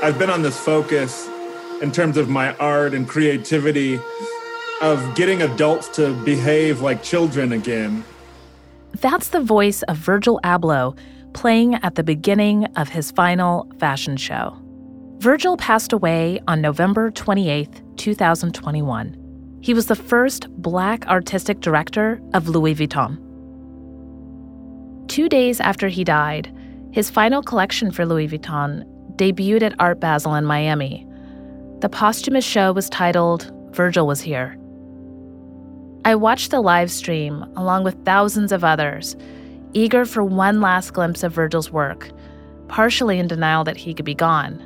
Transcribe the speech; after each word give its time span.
I've 0.00 0.16
been 0.16 0.30
on 0.30 0.42
this 0.42 0.56
focus 0.56 1.28
in 1.82 1.90
terms 1.90 2.16
of 2.16 2.28
my 2.28 2.54
art 2.58 2.94
and 2.94 3.08
creativity 3.08 3.98
of 4.80 5.14
getting 5.16 5.42
adults 5.42 5.88
to 5.96 6.14
behave 6.24 6.80
like 6.80 7.02
children 7.02 7.52
again. 7.52 8.04
That's 9.00 9.30
the 9.30 9.40
voice 9.40 9.82
of 9.82 9.96
Virgil 9.96 10.38
Abloh 10.44 10.96
playing 11.32 11.74
at 11.76 11.96
the 11.96 12.04
beginning 12.04 12.66
of 12.76 12.88
his 12.88 13.10
final 13.10 13.68
fashion 13.80 14.16
show. 14.16 14.56
Virgil 15.18 15.56
passed 15.56 15.92
away 15.92 16.40
on 16.46 16.60
November 16.60 17.10
28, 17.10 17.82
2021. 17.96 19.58
He 19.62 19.74
was 19.74 19.86
the 19.86 19.96
first 19.96 20.48
black 20.50 21.08
artistic 21.08 21.58
director 21.58 22.20
of 22.34 22.48
Louis 22.48 22.76
Vuitton. 22.76 23.18
Two 25.08 25.28
days 25.28 25.58
after 25.58 25.88
he 25.88 26.04
died, 26.04 26.54
his 26.92 27.10
final 27.10 27.42
collection 27.42 27.90
for 27.90 28.06
Louis 28.06 28.28
Vuitton 28.28 28.84
debuted 29.18 29.62
at 29.62 29.74
Art 29.78 30.00
Basel 30.00 30.34
in 30.34 30.44
Miami. 30.44 31.06
The 31.80 31.88
posthumous 31.88 32.44
show 32.44 32.72
was 32.72 32.88
titled 32.88 33.52
Virgil 33.72 34.06
Was 34.06 34.20
Here. 34.20 34.56
I 36.04 36.14
watched 36.14 36.50
the 36.52 36.60
live 36.60 36.90
stream 36.90 37.42
along 37.56 37.84
with 37.84 38.02
thousands 38.04 38.52
of 38.52 38.64
others, 38.64 39.16
eager 39.74 40.04
for 40.06 40.24
one 40.24 40.60
last 40.60 40.92
glimpse 40.92 41.22
of 41.22 41.32
Virgil's 41.32 41.70
work, 41.70 42.10
partially 42.68 43.18
in 43.18 43.26
denial 43.26 43.64
that 43.64 43.76
he 43.76 43.92
could 43.92 44.04
be 44.04 44.14
gone. 44.14 44.64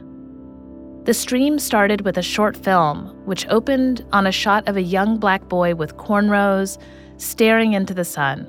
The 1.04 1.14
stream 1.14 1.58
started 1.58 2.02
with 2.02 2.16
a 2.16 2.22
short 2.22 2.56
film, 2.56 3.06
which 3.24 3.48
opened 3.48 4.04
on 4.12 4.26
a 4.26 4.32
shot 4.32 4.68
of 4.68 4.76
a 4.76 4.82
young 4.82 5.18
black 5.18 5.48
boy 5.48 5.74
with 5.74 5.96
cornrows 5.96 6.78
staring 7.16 7.72
into 7.72 7.94
the 7.94 8.04
sun. 8.04 8.48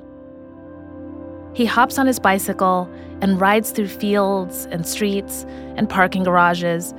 He 1.54 1.64
hops 1.64 1.98
on 1.98 2.06
his 2.06 2.18
bicycle 2.18 2.90
and 3.20 3.40
rides 3.40 3.70
through 3.70 3.88
fields 3.88 4.66
and 4.72 4.86
streets 4.86 5.44
and 5.76 5.88
parking 5.88 6.24
garages, 6.24 6.92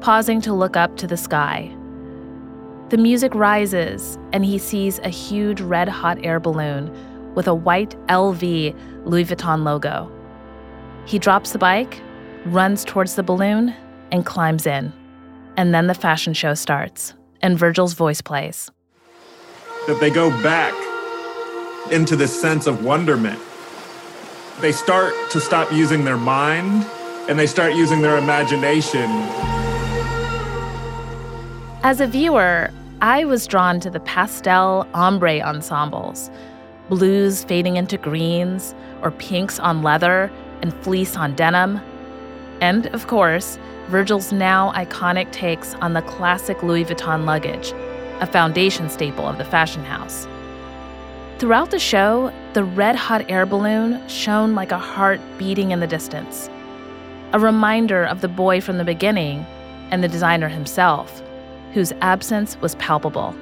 pausing 0.00 0.40
to 0.40 0.52
look 0.52 0.76
up 0.76 0.96
to 0.96 1.06
the 1.06 1.16
sky. 1.16 1.74
The 2.88 2.96
music 2.96 3.32
rises, 3.36 4.18
and 4.32 4.44
he 4.44 4.58
sees 4.58 4.98
a 4.98 5.08
huge 5.08 5.60
red 5.60 5.88
hot 5.88 6.18
air 6.24 6.40
balloon 6.40 6.90
with 7.36 7.46
a 7.46 7.54
white 7.54 7.90
LV 8.08 9.06
Louis 9.06 9.24
Vuitton 9.24 9.62
logo. 9.62 10.10
He 11.06 11.20
drops 11.20 11.52
the 11.52 11.58
bike, 11.58 12.02
runs 12.46 12.84
towards 12.84 13.14
the 13.14 13.22
balloon, 13.22 13.72
and 14.10 14.26
climbs 14.26 14.66
in. 14.66 14.92
And 15.56 15.72
then 15.72 15.86
the 15.86 15.94
fashion 15.94 16.34
show 16.34 16.54
starts, 16.54 17.14
and 17.42 17.56
Virgil's 17.56 17.92
voice 17.92 18.20
plays. 18.20 18.72
That 19.86 20.00
they 20.00 20.10
go 20.10 20.30
back 20.42 20.74
into 21.92 22.16
this 22.16 22.38
sense 22.38 22.66
of 22.66 22.84
wonderment. 22.84 23.40
They 24.60 24.72
start 24.72 25.14
to 25.30 25.40
stop 25.40 25.72
using 25.72 26.04
their 26.04 26.18
mind 26.18 26.84
and 27.30 27.38
they 27.38 27.46
start 27.46 27.74
using 27.74 28.02
their 28.02 28.18
imagination. 28.18 29.08
As 31.82 31.98
a 31.98 32.06
viewer, 32.06 32.70
I 33.00 33.24
was 33.24 33.46
drawn 33.46 33.80
to 33.80 33.88
the 33.88 34.00
pastel 34.00 34.86
ombre 34.92 35.40
ensembles, 35.40 36.30
blues 36.90 37.42
fading 37.42 37.76
into 37.76 37.96
greens, 37.96 38.74
or 39.00 39.12
pinks 39.12 39.58
on 39.58 39.82
leather 39.82 40.30
and 40.60 40.74
fleece 40.82 41.16
on 41.16 41.34
denim. 41.34 41.80
And, 42.60 42.88
of 42.88 43.06
course, 43.06 43.58
Virgil's 43.88 44.30
now 44.30 44.72
iconic 44.72 45.32
takes 45.32 45.72
on 45.76 45.94
the 45.94 46.02
classic 46.02 46.62
Louis 46.62 46.84
Vuitton 46.84 47.24
luggage, 47.24 47.72
a 48.20 48.26
foundation 48.26 48.90
staple 48.90 49.26
of 49.26 49.38
the 49.38 49.44
fashion 49.46 49.84
house. 49.84 50.26
Throughout 51.40 51.70
the 51.70 51.78
show, 51.78 52.30
the 52.52 52.64
red 52.64 52.96
hot 52.96 53.24
air 53.30 53.46
balloon 53.46 54.06
shone 54.10 54.54
like 54.54 54.72
a 54.72 54.78
heart 54.78 55.22
beating 55.38 55.70
in 55.70 55.80
the 55.80 55.86
distance, 55.86 56.50
a 57.32 57.40
reminder 57.40 58.04
of 58.04 58.20
the 58.20 58.28
boy 58.28 58.60
from 58.60 58.76
the 58.76 58.84
beginning 58.84 59.46
and 59.90 60.04
the 60.04 60.08
designer 60.08 60.48
himself, 60.48 61.22
whose 61.72 61.94
absence 62.02 62.60
was 62.60 62.74
palpable. 62.74 63.34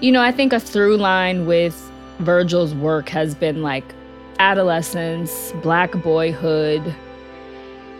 You 0.00 0.12
know, 0.12 0.22
I 0.22 0.32
think 0.32 0.54
a 0.54 0.60
through 0.60 0.96
line 0.96 1.44
with 1.44 1.78
Virgil's 2.20 2.74
work 2.74 3.10
has 3.10 3.34
been 3.34 3.60
like 3.60 3.84
adolescence, 4.38 5.52
black 5.62 5.92
boyhood, 5.92 6.94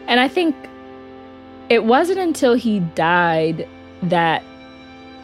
and 0.09 0.19
I 0.19 0.29
think 0.29 0.57
it 1.69 1.85
wasn't 1.85 2.21
until 2.21 2.55
he 2.55 2.81
died 2.81 3.69
that 4.03 4.43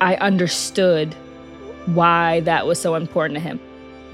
I 0.02 0.16
understood 0.16 1.16
why 1.86 2.40
that 2.40 2.66
was 2.66 2.80
so 2.80 2.94
important 2.94 3.36
to 3.36 3.40
him. 3.40 3.60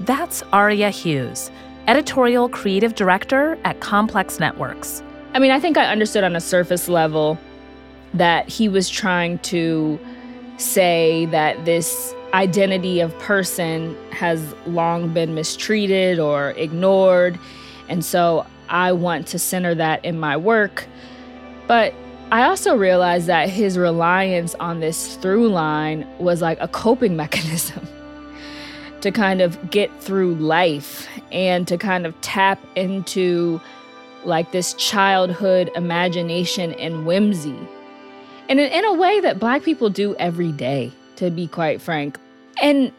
That's 0.01 0.43
Aria 0.53 0.89
Hughes, 0.89 1.51
editorial 1.87 2.49
creative 2.49 2.95
director 2.95 3.57
at 3.63 3.79
Complex 3.79 4.39
Networks. 4.39 5.01
I 5.33 5.39
mean, 5.39 5.51
I 5.51 5.59
think 5.59 5.77
I 5.77 5.85
understood 5.85 6.23
on 6.23 6.35
a 6.35 6.41
surface 6.41 6.87
level 6.87 7.37
that 8.13 8.47
he 8.47 8.69
was 8.69 8.89
trying 8.89 9.39
to 9.39 9.99
say 10.57 11.25
that 11.27 11.65
this 11.65 12.13
identity 12.33 12.99
of 12.99 13.17
person 13.19 13.95
has 14.11 14.53
long 14.65 15.13
been 15.13 15.35
mistreated 15.35 16.19
or 16.19 16.51
ignored. 16.51 17.39
And 17.89 18.03
so 18.03 18.45
I 18.69 18.91
want 18.91 19.27
to 19.27 19.39
center 19.39 19.75
that 19.75 20.03
in 20.03 20.19
my 20.19 20.35
work. 20.35 20.87
But 21.67 21.93
I 22.29 22.43
also 22.43 22.75
realized 22.75 23.27
that 23.27 23.49
his 23.49 23.77
reliance 23.77 24.53
on 24.55 24.81
this 24.81 25.15
through 25.15 25.47
line 25.47 26.05
was 26.19 26.41
like 26.41 26.57
a 26.59 26.67
coping 26.67 27.15
mechanism 27.23 27.87
to 29.01 29.11
kind 29.11 29.41
of 29.41 29.71
get 29.71 29.89
through 30.01 30.35
life 30.35 31.07
and 31.31 31.67
to 31.67 31.77
kind 31.77 32.05
of 32.05 32.19
tap 32.21 32.59
into 32.75 33.61
like 34.25 34.51
this 34.51 34.73
childhood 34.73 35.71
imagination 35.75 36.73
and 36.73 37.05
whimsy. 37.05 37.57
And 38.49 38.59
in, 38.59 38.71
in 38.71 38.83
a 38.83 38.93
way 38.93 39.21
that 39.21 39.39
Black 39.39 39.63
people 39.63 39.89
do 39.89 40.13
every 40.15 40.51
day, 40.51 40.91
to 41.17 41.29
be 41.29 41.47
quite 41.47 41.81
frank. 41.81 42.17
And 42.61 42.91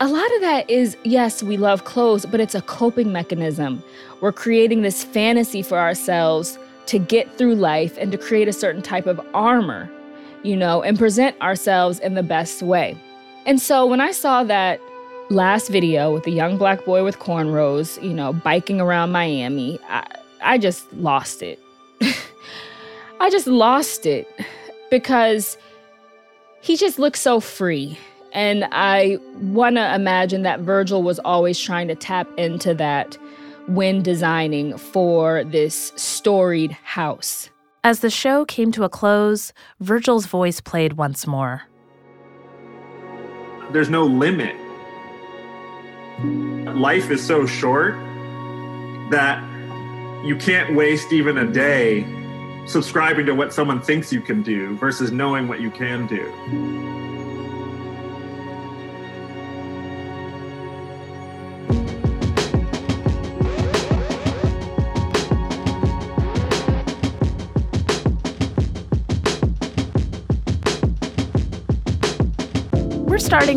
a 0.00 0.06
lot 0.08 0.34
of 0.34 0.40
that 0.42 0.70
is 0.70 0.96
yes, 1.04 1.42
we 1.42 1.56
love 1.56 1.84
clothes, 1.84 2.24
but 2.26 2.40
it's 2.40 2.54
a 2.54 2.62
coping 2.62 3.12
mechanism. 3.12 3.82
We're 4.20 4.32
creating 4.32 4.82
this 4.82 5.02
fantasy 5.02 5.62
for 5.62 5.78
ourselves 5.78 6.58
to 6.86 6.98
get 6.98 7.36
through 7.36 7.54
life 7.54 7.96
and 7.98 8.12
to 8.12 8.18
create 8.18 8.48
a 8.48 8.52
certain 8.52 8.82
type 8.82 9.06
of 9.06 9.20
armor, 9.34 9.90
you 10.42 10.56
know, 10.56 10.82
and 10.82 10.98
present 10.98 11.40
ourselves 11.40 11.98
in 12.00 12.14
the 12.14 12.22
best 12.22 12.62
way. 12.62 12.96
And 13.46 13.60
so 13.60 13.86
when 13.86 14.00
I 14.00 14.12
saw 14.12 14.44
that 14.44 14.80
last 15.30 15.68
video 15.68 16.12
with 16.12 16.24
the 16.24 16.30
young 16.30 16.58
black 16.58 16.84
boy 16.84 17.04
with 17.04 17.18
cornrows, 17.18 18.02
you 18.02 18.12
know, 18.12 18.32
biking 18.32 18.80
around 18.80 19.12
Miami, 19.12 19.78
I, 19.88 20.06
I 20.42 20.58
just 20.58 20.92
lost 20.94 21.42
it. 21.42 21.58
I 23.20 23.30
just 23.30 23.46
lost 23.46 24.06
it 24.06 24.28
because 24.90 25.56
he 26.60 26.76
just 26.76 26.98
looks 26.98 27.20
so 27.20 27.40
free 27.40 27.98
and 28.34 28.66
I 28.72 29.18
want 29.40 29.76
to 29.76 29.94
imagine 29.94 30.42
that 30.42 30.60
Virgil 30.60 31.02
was 31.02 31.20
always 31.20 31.58
trying 31.58 31.86
to 31.88 31.94
tap 31.94 32.28
into 32.36 32.74
that 32.74 33.16
when 33.66 34.02
designing 34.02 34.76
for 34.76 35.44
this 35.44 35.92
storied 35.96 36.72
house. 36.72 37.50
As 37.82 38.00
the 38.00 38.10
show 38.10 38.44
came 38.44 38.72
to 38.72 38.84
a 38.84 38.88
close, 38.88 39.52
Virgil's 39.80 40.26
voice 40.26 40.60
played 40.60 40.94
once 40.94 41.26
more. 41.26 41.62
There's 43.72 43.90
no 43.90 44.04
limit. 44.04 44.56
Life 46.74 47.10
is 47.10 47.24
so 47.24 47.44
short 47.46 47.94
that 49.10 49.42
you 50.24 50.36
can't 50.36 50.74
waste 50.74 51.12
even 51.12 51.36
a 51.36 51.46
day 51.46 52.06
subscribing 52.66 53.26
to 53.26 53.34
what 53.34 53.52
someone 53.52 53.80
thinks 53.80 54.12
you 54.12 54.20
can 54.20 54.42
do 54.42 54.76
versus 54.76 55.12
knowing 55.12 55.48
what 55.48 55.60
you 55.60 55.70
can 55.70 56.06
do. 56.06 57.03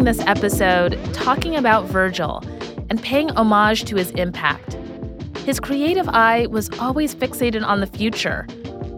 This 0.08 0.26
episode 0.26 0.98
talking 1.14 1.58
about 1.58 1.84
Virgil 1.84 2.42
and 2.90 3.04
paying 3.04 3.30
homage 3.32 3.84
to 3.84 3.98
his 3.98 4.12
impact. 4.12 4.78
His 5.40 5.60
creative 5.60 6.08
eye 6.08 6.48
was 6.48 6.70
always 6.80 7.14
fixated 7.14 7.62
on 7.62 7.82
the 7.82 7.88
future, 7.88 8.48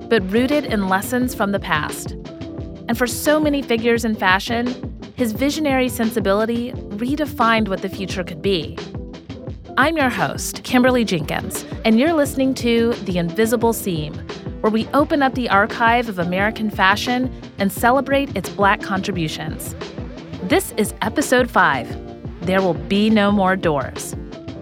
but 0.07 0.21
rooted 0.31 0.65
in 0.65 0.88
lessons 0.88 1.33
from 1.33 1.51
the 1.51 1.59
past. 1.59 2.11
And 2.88 2.95
for 2.95 3.07
so 3.07 3.39
many 3.39 3.63
figures 3.63 4.06
in 4.06 4.13
fashion, 4.13 4.67
his 5.15 5.31
visionary 5.31 5.89
sensibility 5.89 6.73
redefined 6.73 7.69
what 7.69 7.81
the 7.81 7.89
future 7.89 8.23
could 8.23 8.44
be. 8.44 8.77
I'm 9.77 9.97
your 9.97 10.09
host, 10.09 10.63
Kimberly 10.63 11.05
Jenkins, 11.05 11.65
and 11.85 12.00
you're 12.00 12.13
listening 12.13 12.53
to 12.55 12.94
The 13.05 13.17
Invisible 13.17 13.73
Seam, 13.73 14.13
where 14.62 14.71
we 14.71 14.88
open 14.94 15.23
up 15.23 15.33
the 15.33 15.50
archive 15.50 16.07
of 16.07 16.19
American 16.19 16.69
fashion 16.69 17.33
and 17.57 17.71
celebrate 17.71 18.38
its 18.38 18.50
Black 18.50 18.83
contributions. 18.83 19.73
This 20.50 20.74
is 20.78 20.96
episode 21.04 21.48
5 21.48 22.42
There 22.42 22.60
Will 22.60 22.74
Be 22.74 23.12
No 23.12 23.31
More 23.31 23.56
Doors. 23.56 24.13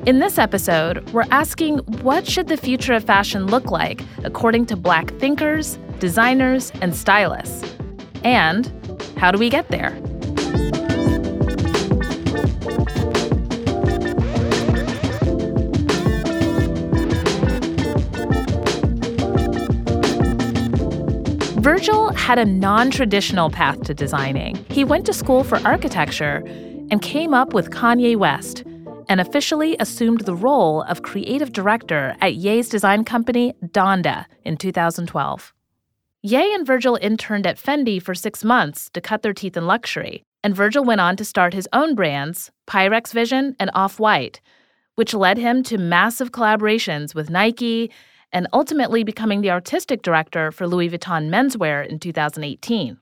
In 0.05 0.19
this 0.19 0.37
episode, 0.37 1.09
we're 1.11 1.23
asking 1.31 1.77
what 2.01 2.27
should 2.27 2.49
the 2.49 2.57
future 2.57 2.91
of 2.91 3.05
fashion 3.05 3.47
look 3.47 3.71
like 3.71 4.01
according 4.25 4.65
to 4.65 4.75
Black 4.75 5.13
thinkers, 5.17 5.79
designers, 5.99 6.73
and 6.81 6.93
stylists. 6.93 7.73
And 8.25 8.69
how 9.17 9.31
do 9.31 9.39
we 9.39 9.49
get 9.49 9.69
there? 9.69 9.91
Virgil 21.67 22.13
had 22.13 22.39
a 22.39 22.45
non 22.45 22.89
traditional 22.89 23.49
path 23.49 23.83
to 23.83 23.93
designing. 23.93 24.55
He 24.69 24.85
went 24.85 25.05
to 25.05 25.11
school 25.11 25.43
for 25.43 25.57
architecture 25.67 26.41
and 26.89 27.01
came 27.01 27.33
up 27.33 27.51
with 27.51 27.71
Kanye 27.71 28.15
West 28.15 28.63
and 29.09 29.19
officially 29.19 29.75
assumed 29.77 30.21
the 30.21 30.33
role 30.33 30.83
of 30.83 31.01
creative 31.01 31.51
director 31.51 32.15
at 32.21 32.35
Ye's 32.35 32.69
design 32.69 33.03
company, 33.03 33.53
Donda, 33.65 34.27
in 34.45 34.55
2012. 34.55 35.53
Ye 36.21 36.53
and 36.55 36.65
Virgil 36.65 36.97
interned 37.01 37.45
at 37.45 37.57
Fendi 37.57 38.01
for 38.01 38.15
six 38.15 38.45
months 38.45 38.89
to 38.91 39.01
cut 39.01 39.21
their 39.21 39.33
teeth 39.33 39.57
in 39.57 39.67
luxury, 39.67 40.23
and 40.45 40.55
Virgil 40.55 40.85
went 40.85 41.01
on 41.01 41.17
to 41.17 41.25
start 41.25 41.53
his 41.53 41.67
own 41.73 41.95
brands, 41.95 42.49
Pyrex 42.65 43.11
Vision 43.11 43.57
and 43.59 43.71
Off 43.73 43.99
White, 43.99 44.39
which 44.95 45.13
led 45.13 45.37
him 45.37 45.63
to 45.63 45.77
massive 45.77 46.31
collaborations 46.31 47.13
with 47.13 47.29
Nike 47.29 47.91
and 48.37 48.47
ultimately 48.53 49.03
becoming 49.03 49.41
the 49.41 49.49
artistic 49.49 50.03
director 50.03 50.51
for 50.51 50.67
Louis 50.67 50.91
Vuitton 50.91 51.27
menswear 51.27 51.83
in 51.83 51.97
2018. 51.97 52.99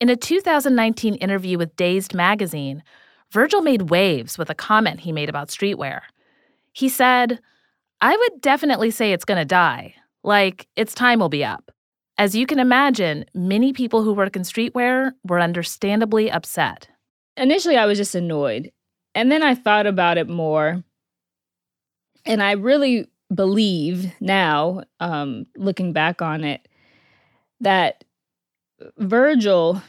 In 0.00 0.08
a 0.08 0.16
2019 0.16 1.16
interview 1.16 1.58
with 1.58 1.76
Dazed 1.76 2.14
magazine, 2.14 2.82
Virgil 3.30 3.60
made 3.60 3.90
waves 3.90 4.38
with 4.38 4.48
a 4.48 4.54
comment 4.54 5.00
he 5.00 5.12
made 5.12 5.28
about 5.28 5.48
streetwear. 5.48 6.00
He 6.72 6.88
said, 6.88 7.38
I 8.00 8.16
would 8.16 8.40
definitely 8.40 8.90
say 8.90 9.12
it's 9.12 9.26
going 9.26 9.40
to 9.40 9.44
die. 9.44 9.94
Like, 10.24 10.68
its 10.74 10.94
time 10.94 11.18
will 11.18 11.28
be 11.28 11.44
up. 11.44 11.70
As 12.16 12.34
you 12.34 12.46
can 12.46 12.58
imagine, 12.58 13.26
many 13.34 13.74
people 13.74 14.02
who 14.02 14.14
work 14.14 14.36
in 14.36 14.42
streetwear 14.42 15.12
were 15.22 15.38
understandably 15.38 16.30
upset. 16.30 16.88
Initially, 17.36 17.76
I 17.76 17.84
was 17.84 17.98
just 17.98 18.14
annoyed. 18.14 18.72
And 19.14 19.30
then 19.30 19.42
I 19.42 19.54
thought 19.54 19.86
about 19.86 20.16
it 20.16 20.30
more. 20.30 20.82
And 22.24 22.42
I 22.42 22.52
really 22.52 23.06
believe 23.32 24.12
now, 24.20 24.82
um, 25.00 25.46
looking 25.56 25.92
back 25.92 26.22
on 26.22 26.44
it, 26.44 26.66
that 27.60 28.04
Virgil 28.98 29.82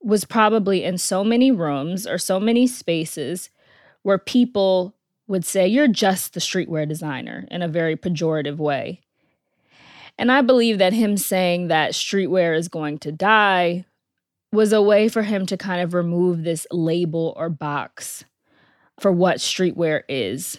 was 0.00 0.24
probably 0.24 0.84
in 0.84 0.98
so 0.98 1.24
many 1.24 1.50
rooms 1.50 2.06
or 2.06 2.18
so 2.18 2.38
many 2.38 2.66
spaces 2.66 3.50
where 4.02 4.18
people 4.18 4.94
would 5.26 5.44
say, 5.44 5.66
You're 5.66 5.88
just 5.88 6.34
the 6.34 6.40
streetwear 6.40 6.88
designer 6.88 7.46
in 7.50 7.62
a 7.62 7.68
very 7.68 7.96
pejorative 7.96 8.58
way. 8.58 9.00
And 10.18 10.32
I 10.32 10.40
believe 10.42 10.78
that 10.78 10.92
him 10.92 11.16
saying 11.16 11.68
that 11.68 11.92
streetwear 11.92 12.56
is 12.56 12.68
going 12.68 12.98
to 13.00 13.12
die 13.12 13.84
was 14.52 14.72
a 14.72 14.80
way 14.80 15.08
for 15.08 15.22
him 15.22 15.44
to 15.46 15.56
kind 15.56 15.82
of 15.82 15.92
remove 15.92 16.42
this 16.42 16.66
label 16.70 17.34
or 17.36 17.50
box 17.50 18.24
for 18.98 19.12
what 19.12 19.38
streetwear 19.38 20.02
is. 20.08 20.58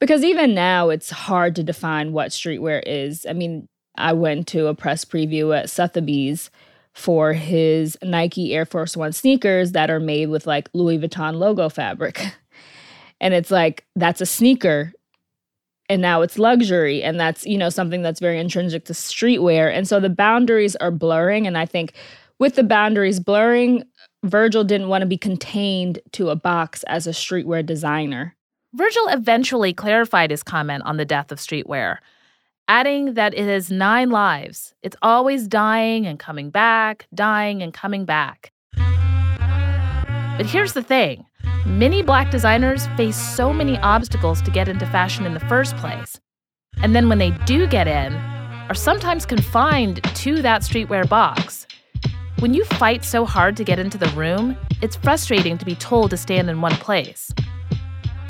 Because 0.00 0.24
even 0.24 0.54
now, 0.54 0.88
it's 0.88 1.10
hard 1.10 1.54
to 1.56 1.62
define 1.62 2.12
what 2.12 2.30
streetwear 2.30 2.82
is. 2.86 3.26
I 3.28 3.34
mean, 3.34 3.68
I 3.96 4.14
went 4.14 4.48
to 4.48 4.66
a 4.66 4.74
press 4.74 5.04
preview 5.04 5.56
at 5.56 5.68
Sotheby's 5.68 6.50
for 6.92 7.34
his 7.34 7.96
Nike 8.02 8.54
Air 8.54 8.64
Force 8.64 8.96
One 8.96 9.12
sneakers 9.12 9.72
that 9.72 9.90
are 9.90 10.00
made 10.00 10.30
with 10.30 10.46
like 10.46 10.68
Louis 10.72 10.98
Vuitton 10.98 11.36
logo 11.36 11.68
fabric. 11.68 12.34
And 13.20 13.34
it's 13.34 13.50
like, 13.50 13.84
that's 13.96 14.22
a 14.22 14.26
sneaker. 14.26 14.92
And 15.88 16.00
now 16.00 16.22
it's 16.22 16.38
luxury. 16.38 17.02
And 17.02 17.20
that's, 17.20 17.44
you 17.44 17.58
know, 17.58 17.68
something 17.68 18.00
that's 18.00 18.20
very 18.20 18.38
intrinsic 18.38 18.86
to 18.86 18.92
streetwear. 18.92 19.70
And 19.70 19.86
so 19.86 20.00
the 20.00 20.08
boundaries 20.08 20.74
are 20.76 20.90
blurring. 20.90 21.46
And 21.46 21.58
I 21.58 21.66
think 21.66 21.92
with 22.38 22.54
the 22.54 22.62
boundaries 22.62 23.20
blurring, 23.20 23.84
Virgil 24.24 24.64
didn't 24.64 24.88
want 24.88 25.02
to 25.02 25.06
be 25.06 25.18
contained 25.18 25.98
to 26.12 26.30
a 26.30 26.36
box 26.36 26.82
as 26.84 27.06
a 27.06 27.10
streetwear 27.10 27.64
designer. 27.64 28.34
Virgil 28.72 29.08
eventually 29.08 29.72
clarified 29.72 30.30
his 30.30 30.44
comment 30.44 30.84
on 30.84 30.96
the 30.96 31.04
death 31.04 31.32
of 31.32 31.38
streetwear, 31.38 31.98
adding 32.68 33.14
that 33.14 33.34
it 33.34 33.46
has 33.46 33.68
nine 33.68 34.10
lives. 34.10 34.74
It's 34.82 34.96
always 35.02 35.48
dying 35.48 36.06
and 36.06 36.20
coming 36.20 36.50
back, 36.50 37.08
dying 37.12 37.62
and 37.62 37.74
coming 37.74 38.04
back. 38.04 38.52
But 38.76 40.46
here's 40.46 40.72
the 40.72 40.84
thing 40.84 41.26
many 41.66 42.00
black 42.00 42.30
designers 42.30 42.86
face 42.96 43.16
so 43.16 43.52
many 43.52 43.76
obstacles 43.78 44.40
to 44.42 44.52
get 44.52 44.68
into 44.68 44.86
fashion 44.86 45.26
in 45.26 45.34
the 45.34 45.40
first 45.40 45.76
place. 45.76 46.20
And 46.80 46.94
then 46.94 47.08
when 47.08 47.18
they 47.18 47.32
do 47.46 47.66
get 47.66 47.88
in, 47.88 48.14
are 48.14 48.74
sometimes 48.74 49.26
confined 49.26 50.00
to 50.14 50.42
that 50.42 50.62
streetwear 50.62 51.08
box. 51.08 51.66
When 52.38 52.54
you 52.54 52.64
fight 52.64 53.04
so 53.04 53.24
hard 53.24 53.56
to 53.56 53.64
get 53.64 53.80
into 53.80 53.98
the 53.98 54.08
room, 54.10 54.56
it's 54.80 54.94
frustrating 54.94 55.58
to 55.58 55.64
be 55.64 55.74
told 55.74 56.10
to 56.10 56.16
stand 56.16 56.48
in 56.48 56.60
one 56.60 56.76
place. 56.76 57.32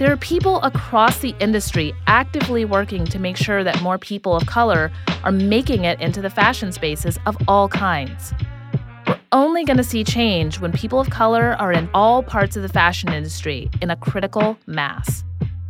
There 0.00 0.10
are 0.10 0.16
people 0.16 0.62
across 0.62 1.18
the 1.18 1.34
industry 1.40 1.92
actively 2.06 2.64
working 2.64 3.04
to 3.04 3.18
make 3.18 3.36
sure 3.36 3.62
that 3.62 3.82
more 3.82 3.98
people 3.98 4.34
of 4.34 4.46
color 4.46 4.90
are 5.24 5.30
making 5.30 5.84
it 5.84 6.00
into 6.00 6.22
the 6.22 6.30
fashion 6.30 6.72
spaces 6.72 7.18
of 7.26 7.36
all 7.46 7.68
kinds. 7.68 8.32
We're 9.06 9.20
only 9.30 9.62
going 9.62 9.76
to 9.76 9.84
see 9.84 10.02
change 10.02 10.58
when 10.58 10.72
people 10.72 11.00
of 11.00 11.10
color 11.10 11.54
are 11.58 11.70
in 11.70 11.90
all 11.92 12.22
parts 12.22 12.56
of 12.56 12.62
the 12.62 12.70
fashion 12.70 13.12
industry 13.12 13.68
in 13.82 13.90
a 13.90 13.96
critical 13.96 14.56
mass. 14.66 15.22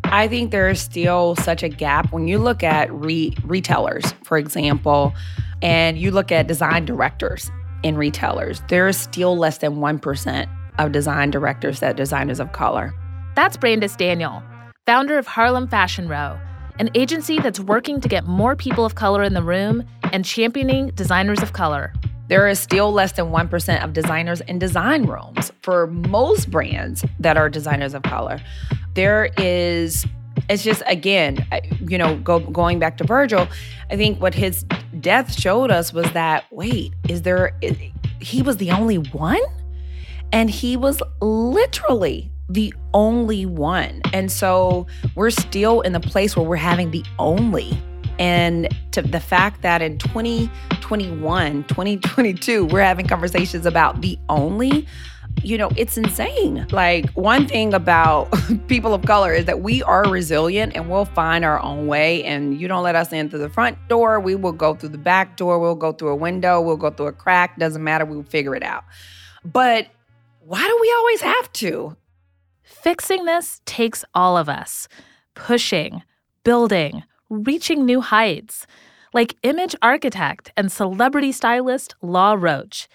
I 0.05 0.29
think 0.29 0.53
there 0.53 0.69
is 0.69 0.81
still 0.81 1.35
such 1.35 1.65
a 1.65 1.69
gap 1.69 2.13
when 2.13 2.29
you 2.29 2.39
look 2.39 2.63
at 2.63 2.89
re- 2.93 3.37
retailers, 3.43 4.15
for 4.23 4.39
example, 4.39 5.13
and 5.61 5.99
you 5.99 6.13
look 6.13 6.31
at 6.31 6.47
design 6.47 6.85
directors 6.85 7.51
in 7.83 7.97
retailers, 7.97 8.63
there 8.69 8.87
is 8.87 8.97
still 8.97 9.37
less 9.37 9.59
than 9.59 9.79
1% 9.79 10.49
of 10.79 10.93
design 10.93 11.33
directors 11.33 11.81
that 11.81 11.97
designers 11.97 12.39
of 12.39 12.53
color. 12.53 12.95
That's 13.37 13.57
Brandice 13.57 13.97
Daniel, 13.97 14.43
founder 14.87 15.17
of 15.17 15.27
Harlem 15.27 15.69
Fashion 15.69 16.09
Row, 16.09 16.39
an 16.81 16.91
agency 16.97 17.39
that's 17.39 17.61
working 17.61 18.01
to 18.01 18.09
get 18.09 18.27
more 18.27 18.57
people 18.57 18.85
of 18.85 18.97
color 18.97 19.23
in 19.23 19.35
the 19.35 19.43
room 19.43 19.85
and 20.13 20.25
championing 20.25 20.91
designers 20.91 21.41
of 21.41 21.53
color. 21.53 21.93
There 22.27 22.49
is 22.49 22.59
still 22.59 22.93
less 22.93 23.13
than 23.13 23.27
1% 23.27 23.85
of 23.85 23.93
designers 23.93 24.41
in 24.43 24.59
design 24.59 25.05
rooms 25.05 25.53
for 25.63 25.87
most 25.87 26.51
brands 26.51 27.05
that 27.21 27.37
are 27.37 27.49
designers 27.49 27.95
of 27.95 28.03
color. 28.03 28.41
There 28.95 29.31
is 29.39 30.05
it's 30.49 30.65
just 30.65 30.83
again, 30.87 31.47
you 31.81 31.99
know, 31.99 32.17
go, 32.17 32.41
going 32.41 32.81
back 32.81 32.97
to 32.97 33.05
Virgil, 33.05 33.47
I 33.91 33.97
think 33.97 34.21
what 34.21 34.35
his 34.35 34.65
death 34.99 35.39
showed 35.39 35.71
us 35.71 35.93
was 35.93 36.11
that 36.13 36.45
wait, 36.51 36.93
is 37.09 37.23
there 37.23 37.57
he 38.21 38.43
was 38.43 38.57
the 38.57 38.73
only 38.73 38.97
one? 38.97 39.41
And 40.33 40.51
he 40.51 40.77
was 40.77 41.01
literally 41.21 42.31
the 42.53 42.75
only 42.95 43.47
one. 43.47 44.03
And 44.13 44.31
so 44.31 44.87
we're 45.15 45.31
still 45.31 45.81
in 45.83 45.93
the 45.93 46.01
place 46.01 46.37
where 46.37 46.47
we're 46.47 46.57
having 46.57 46.91
the 46.91 47.05
only. 47.19 47.81
And 48.19 48.69
to 48.93 49.03
the 49.03 49.21
fact 49.21 49.63
that 49.63 49.81
in 49.81 49.99
2021, 49.99 51.65
2022, 51.65 52.67
we're 52.67 52.83
having 52.83 53.07
conversations 53.07 53.65
about 53.65 54.03
the 54.03 54.19
only, 54.29 54.87
you 55.43 55.57
know, 55.57 55.71
it's 55.77 55.97
insane. 55.97 56.67
Like, 56.71 57.09
one 57.13 57.47
thing 57.47 57.73
about 57.73 58.29
people 58.69 58.93
of 58.93 59.03
color 59.03 59.33
is 59.33 59.47
that 59.47 59.61
we 59.61 59.83
are 59.85 60.05
resilient 60.11 60.77
and 60.77 60.91
we'll 60.91 61.07
find 61.07 61.45
our 61.45 61.63
own 61.63 61.87
way. 61.87 62.23
And 62.25 62.61
you 62.61 62.69
don't 62.69 62.83
let 62.83 62.95
us 62.95 63.13
in 63.13 63.31
through 63.31 63.39
the 63.39 63.49
front 63.49 63.79
door, 63.89 64.21
we 64.21 64.35
will 64.35 64.53
go 64.53 64.75
through 64.75 64.91
the 64.91 64.99
back 64.99 65.39
door, 65.39 65.59
we'll 65.59 65.75
go 65.75 65.93
through 65.93 66.11
a 66.11 66.17
window, 66.17 66.61
we'll 66.61 66.77
go 66.77 66.91
through 66.91 67.07
a 67.07 67.13
crack, 67.13 67.59
doesn't 67.59 67.83
matter, 67.83 68.05
we'll 68.05 68.25
figure 68.25 68.55
it 68.55 68.63
out. 68.63 68.85
But 69.45 69.87
why 70.41 70.67
do 70.67 70.79
we 70.81 70.93
always 70.93 71.21
have 71.23 71.53
to? 71.55 71.97
Fixing 72.71 73.25
this 73.25 73.61
takes 73.67 74.05
all 74.15 74.39
of 74.39 74.49
us 74.49 74.87
pushing, 75.35 76.03
building, 76.45 77.03
reaching 77.29 77.85
new 77.85 78.01
heights, 78.01 78.65
like 79.13 79.37
image 79.43 79.75
architect 79.83 80.53
and 80.57 80.71
celebrity 80.71 81.33
stylist 81.33 81.97
Law 82.01 82.35
Roach. 82.39 82.89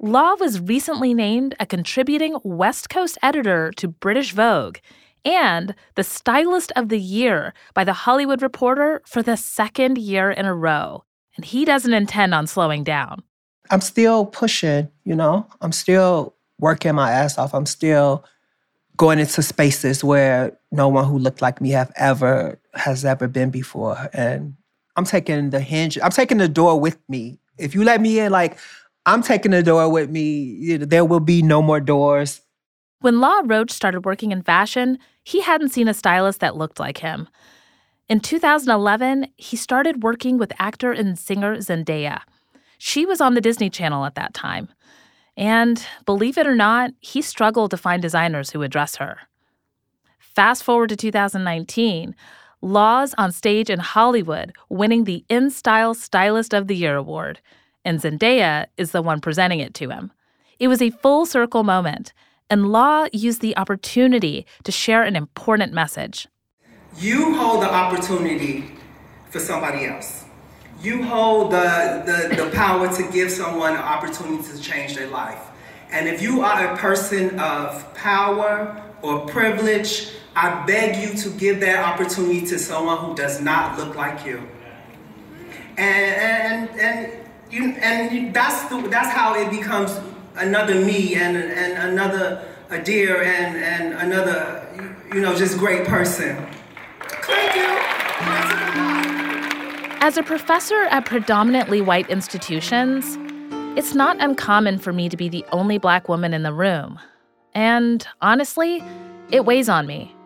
Law 0.00 0.36
was 0.36 0.60
recently 0.60 1.12
named 1.12 1.56
a 1.58 1.66
contributing 1.66 2.38
West 2.44 2.88
Coast 2.88 3.18
editor 3.20 3.72
to 3.76 3.88
British 3.88 4.32
Vogue 4.32 4.78
and 5.24 5.74
the 5.96 6.04
Stylist 6.04 6.72
of 6.76 6.88
the 6.88 7.00
Year 7.00 7.52
by 7.74 7.82
The 7.82 7.92
Hollywood 7.92 8.40
Reporter 8.40 9.02
for 9.04 9.22
the 9.22 9.36
second 9.36 9.98
year 9.98 10.30
in 10.30 10.46
a 10.46 10.54
row. 10.54 11.04
And 11.36 11.44
he 11.44 11.64
doesn't 11.64 11.92
intend 11.92 12.32
on 12.32 12.46
slowing 12.46 12.84
down. 12.84 13.22
I'm 13.70 13.80
still 13.80 14.24
pushing, 14.24 14.88
you 15.04 15.16
know, 15.16 15.46
I'm 15.60 15.72
still 15.72 16.36
working 16.58 16.94
my 16.94 17.10
ass 17.10 17.36
off. 17.38 17.54
I'm 17.54 17.66
still 17.66 18.24
going 19.00 19.18
into 19.18 19.42
spaces 19.42 20.04
where 20.04 20.58
no 20.70 20.86
one 20.86 21.06
who 21.06 21.18
looked 21.18 21.40
like 21.40 21.58
me 21.58 21.70
have 21.70 21.90
ever 21.96 22.60
has 22.74 23.02
ever 23.02 23.26
been 23.26 23.48
before. 23.48 23.96
And 24.12 24.56
I'm 24.94 25.06
taking 25.06 25.48
the 25.48 25.60
hinge, 25.60 25.98
I'm 26.02 26.10
taking 26.10 26.36
the 26.36 26.48
door 26.48 26.78
with 26.78 26.98
me. 27.08 27.40
If 27.56 27.74
you 27.74 27.82
let 27.82 28.02
me 28.02 28.20
in, 28.20 28.30
like 28.30 28.58
I'm 29.06 29.22
taking 29.22 29.52
the 29.52 29.62
door 29.62 29.88
with 29.88 30.10
me. 30.10 30.76
There 30.76 31.06
will 31.06 31.20
be 31.20 31.40
no 31.40 31.62
more 31.62 31.80
doors. 31.80 32.42
When 33.00 33.20
Law 33.20 33.40
Roach 33.42 33.70
started 33.70 34.04
working 34.04 34.32
in 34.32 34.42
fashion, 34.42 34.98
he 35.24 35.40
hadn't 35.40 35.70
seen 35.70 35.88
a 35.88 35.94
stylist 35.94 36.40
that 36.40 36.56
looked 36.56 36.78
like 36.78 36.98
him. 36.98 37.26
In 38.10 38.20
2011, 38.20 39.28
he 39.38 39.56
started 39.56 40.02
working 40.02 40.36
with 40.36 40.52
actor 40.58 40.92
and 40.92 41.18
singer 41.18 41.56
Zendaya. 41.56 42.20
She 42.76 43.06
was 43.06 43.22
on 43.22 43.32
the 43.32 43.40
Disney 43.40 43.70
Channel 43.70 44.04
at 44.04 44.14
that 44.16 44.34
time. 44.34 44.68
And 45.40 45.82
believe 46.04 46.36
it 46.36 46.46
or 46.46 46.54
not, 46.54 46.90
he 47.00 47.22
struggled 47.22 47.70
to 47.70 47.78
find 47.78 48.02
designers 48.02 48.50
who 48.50 48.58
would 48.58 48.70
dress 48.70 48.96
her. 48.96 49.20
Fast 50.18 50.62
forward 50.62 50.90
to 50.90 50.96
2019, 50.96 52.14
Law's 52.60 53.14
on 53.16 53.32
stage 53.32 53.70
in 53.70 53.78
Hollywood, 53.78 54.52
winning 54.68 55.04
the 55.04 55.24
In 55.30 55.48
Style 55.48 55.94
Stylist 55.94 56.52
of 56.52 56.68
the 56.68 56.76
Year 56.76 56.94
award, 56.94 57.40
and 57.86 57.98
Zendaya 57.98 58.66
is 58.76 58.90
the 58.90 59.00
one 59.00 59.22
presenting 59.22 59.60
it 59.60 59.72
to 59.74 59.88
him. 59.88 60.12
It 60.58 60.68
was 60.68 60.82
a 60.82 60.90
full 60.90 61.24
circle 61.24 61.64
moment, 61.64 62.12
and 62.50 62.70
Law 62.70 63.06
used 63.10 63.40
the 63.40 63.56
opportunity 63.56 64.44
to 64.64 64.70
share 64.70 65.04
an 65.04 65.16
important 65.16 65.72
message. 65.72 66.28
You 66.98 67.34
hold 67.34 67.62
the 67.62 67.72
opportunity 67.72 68.72
for 69.30 69.40
somebody 69.40 69.86
else. 69.86 70.26
You 70.82 71.02
hold 71.02 71.52
the, 71.52 72.02
the, 72.06 72.44
the 72.44 72.50
power 72.52 72.88
to 72.94 73.10
give 73.10 73.30
someone 73.30 73.72
an 73.72 73.78
opportunity 73.78 74.42
to 74.44 74.60
change 74.60 74.94
their 74.94 75.08
life. 75.08 75.50
And 75.90 76.08
if 76.08 76.22
you 76.22 76.40
are 76.42 76.72
a 76.72 76.76
person 76.76 77.38
of 77.38 77.94
power 77.94 78.82
or 79.02 79.26
privilege, 79.26 80.12
I 80.34 80.64
beg 80.64 80.96
you 80.96 81.16
to 81.18 81.30
give 81.30 81.60
that 81.60 81.84
opportunity 81.84 82.46
to 82.46 82.58
someone 82.58 82.98
who 82.98 83.14
does 83.14 83.40
not 83.40 83.78
look 83.78 83.96
like 83.96 84.24
you. 84.24 84.40
And 85.76 86.70
and 86.70 86.80
and 86.80 87.12
you 87.50 87.72
and 87.72 88.34
that's 88.34 88.68
the, 88.68 88.86
that's 88.88 89.12
how 89.12 89.34
it 89.34 89.50
becomes 89.50 89.98
another 90.36 90.74
me 90.74 91.16
and 91.16 91.36
and 91.36 91.90
another 91.90 92.46
a 92.70 92.80
dear 92.80 93.22
and 93.22 93.56
and 93.56 93.94
another 93.94 94.66
you 95.12 95.20
know 95.20 95.34
just 95.34 95.58
great 95.58 95.86
person. 95.86 96.46
Thank 97.22 97.56
you. 97.56 98.89
As 100.02 100.16
a 100.16 100.22
professor 100.22 100.84
at 100.84 101.04
predominantly 101.04 101.82
white 101.82 102.08
institutions, 102.08 103.18
it's 103.76 103.94
not 103.94 104.16
uncommon 104.18 104.78
for 104.78 104.94
me 104.94 105.10
to 105.10 105.16
be 105.16 105.28
the 105.28 105.44
only 105.52 105.76
black 105.76 106.08
woman 106.08 106.32
in 106.32 106.42
the 106.42 106.54
room. 106.54 106.98
And 107.54 108.06
honestly, 108.22 108.82
it 109.30 109.44
weighs 109.44 109.68
on 109.68 109.86
me. 109.86 110.16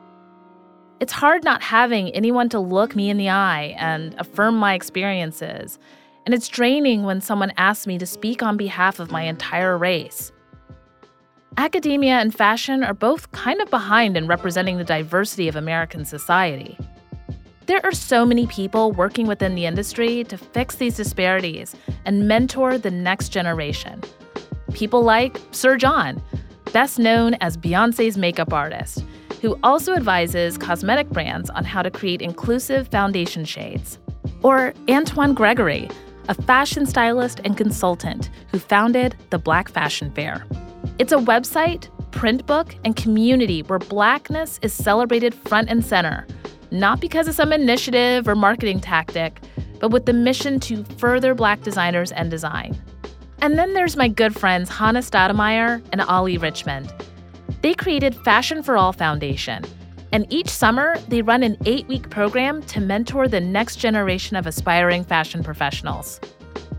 It's 1.00 1.12
hard 1.12 1.43
not 1.43 1.61
having 1.61 2.11
anyone 2.11 2.49
to 2.50 2.61
look 2.61 2.95
me 2.95 3.11
in 3.11 3.16
the 3.16 3.31
eye 3.31 3.75
and 3.76 4.14
affirm 4.16 4.57
my 4.57 4.75
experiences. 4.75 5.81
And 6.25 6.37
it's 6.37 6.47
draining 6.47 7.02
when 7.02 7.21
someone 7.21 7.52
asks 7.57 7.85
me 7.85 7.99
to 7.99 8.07
speak 8.07 8.45
on 8.45 8.57
behalf 8.57 9.00
of 9.00 9.11
my 9.11 9.23
entire 9.23 9.76
race. 9.76 10.31
Academia 11.57 12.21
and 12.21 12.33
fashion 12.33 12.85
are 12.85 12.95
both 12.95 13.33
kind 13.33 13.61
of 13.61 13.71
behind 13.71 14.16
in 14.16 14.28
representing 14.28 14.78
the 14.78 14.85
diversity 14.85 15.49
of 15.49 15.57
American 15.57 16.04
society. 16.04 16.78
There 17.66 17.80
are 17.83 17.92
so 17.92 18.26
many 18.26 18.47
people 18.47 18.92
working 18.92 19.26
within 19.26 19.54
the 19.54 19.64
industry 19.64 20.23
to 20.25 20.37
fix 20.37 20.75
these 20.75 20.99
disparities 20.99 21.75
and 22.04 22.28
mentor 22.28 22.76
the 22.76 22.90
next 22.90 23.30
generation. 23.30 24.02
People 24.75 25.02
like 25.02 25.40
Sir 25.50 25.78
John, 25.78 26.23
best 26.75 26.99
known 26.99 27.35
as 27.40 27.56
Beyonce's 27.56 28.18
makeup 28.18 28.52
artist, 28.52 29.02
who 29.40 29.59
also 29.62 29.94
advises 29.94 30.59
cosmetic 30.59 31.09
brands 31.09 31.49
on 31.49 31.64
how 31.64 31.80
to 31.80 31.90
create 31.90 32.21
inclusive 32.21 32.88
foundation 32.88 33.47
shades. 33.47 33.99
Or 34.42 34.75
Antoine 34.90 35.33
Gregory, 35.33 35.88
a 36.28 36.35
fashion 36.35 36.85
stylist 36.85 37.40
and 37.44 37.56
consultant 37.56 38.28
who 38.52 38.59
founded 38.59 39.16
the 39.30 39.38
Black 39.38 39.71
Fashion 39.71 40.11
Fair. 40.11 40.44
It's 40.99 41.12
a 41.12 41.16
website, 41.16 41.88
print 42.11 42.44
book, 42.44 42.75
and 42.85 42.94
community 42.94 43.62
where 43.62 43.78
blackness 43.78 44.59
is 44.61 44.75
celebrated 44.75 45.35
front 45.35 45.71
and 45.71 45.83
center, 45.83 46.26
not 46.71 47.00
because 47.00 47.28
of 47.28 47.35
some 47.35 47.52
initiative 47.52 48.28
or 48.28 48.35
marketing 48.35 48.80
tactic, 48.80 49.40
but 49.80 49.90
with 49.90 50.06
the 50.06 50.12
mission 50.12 50.61
to 50.61 50.85
further 50.99 51.35
black 51.35 51.62
designers 51.62 52.12
and 52.12 52.30
design. 52.30 52.76
And 53.40 53.59
then 53.59 53.75
there's 53.75 53.97
my 53.97 54.09
good 54.09 54.35
friends 54.35 54.71
Hannah 54.71 55.00
Stoudemire 55.00 55.85
and 55.92 56.00
Ollie 56.02 56.38
Richmond. 56.38 56.92
They 57.62 57.75
created 57.75 58.14
Fashion 58.16 58.62
for 58.62 58.76
All 58.76 58.92
Foundation, 58.92 59.64
and 60.12 60.26
each 60.33 60.49
summer 60.49 60.99
they 61.09 61.23
run 61.23 61.42
an 61.42 61.56
eight 61.66 61.87
week 61.88 62.11
program 62.11 62.62
to 62.64 62.80
mentor 62.80 63.28
the 63.28 63.40
next 63.40 63.76
generation 63.76 64.37
of 64.37 64.47
aspiring 64.47 65.04
fashion 65.04 65.42
professionals 65.42 66.21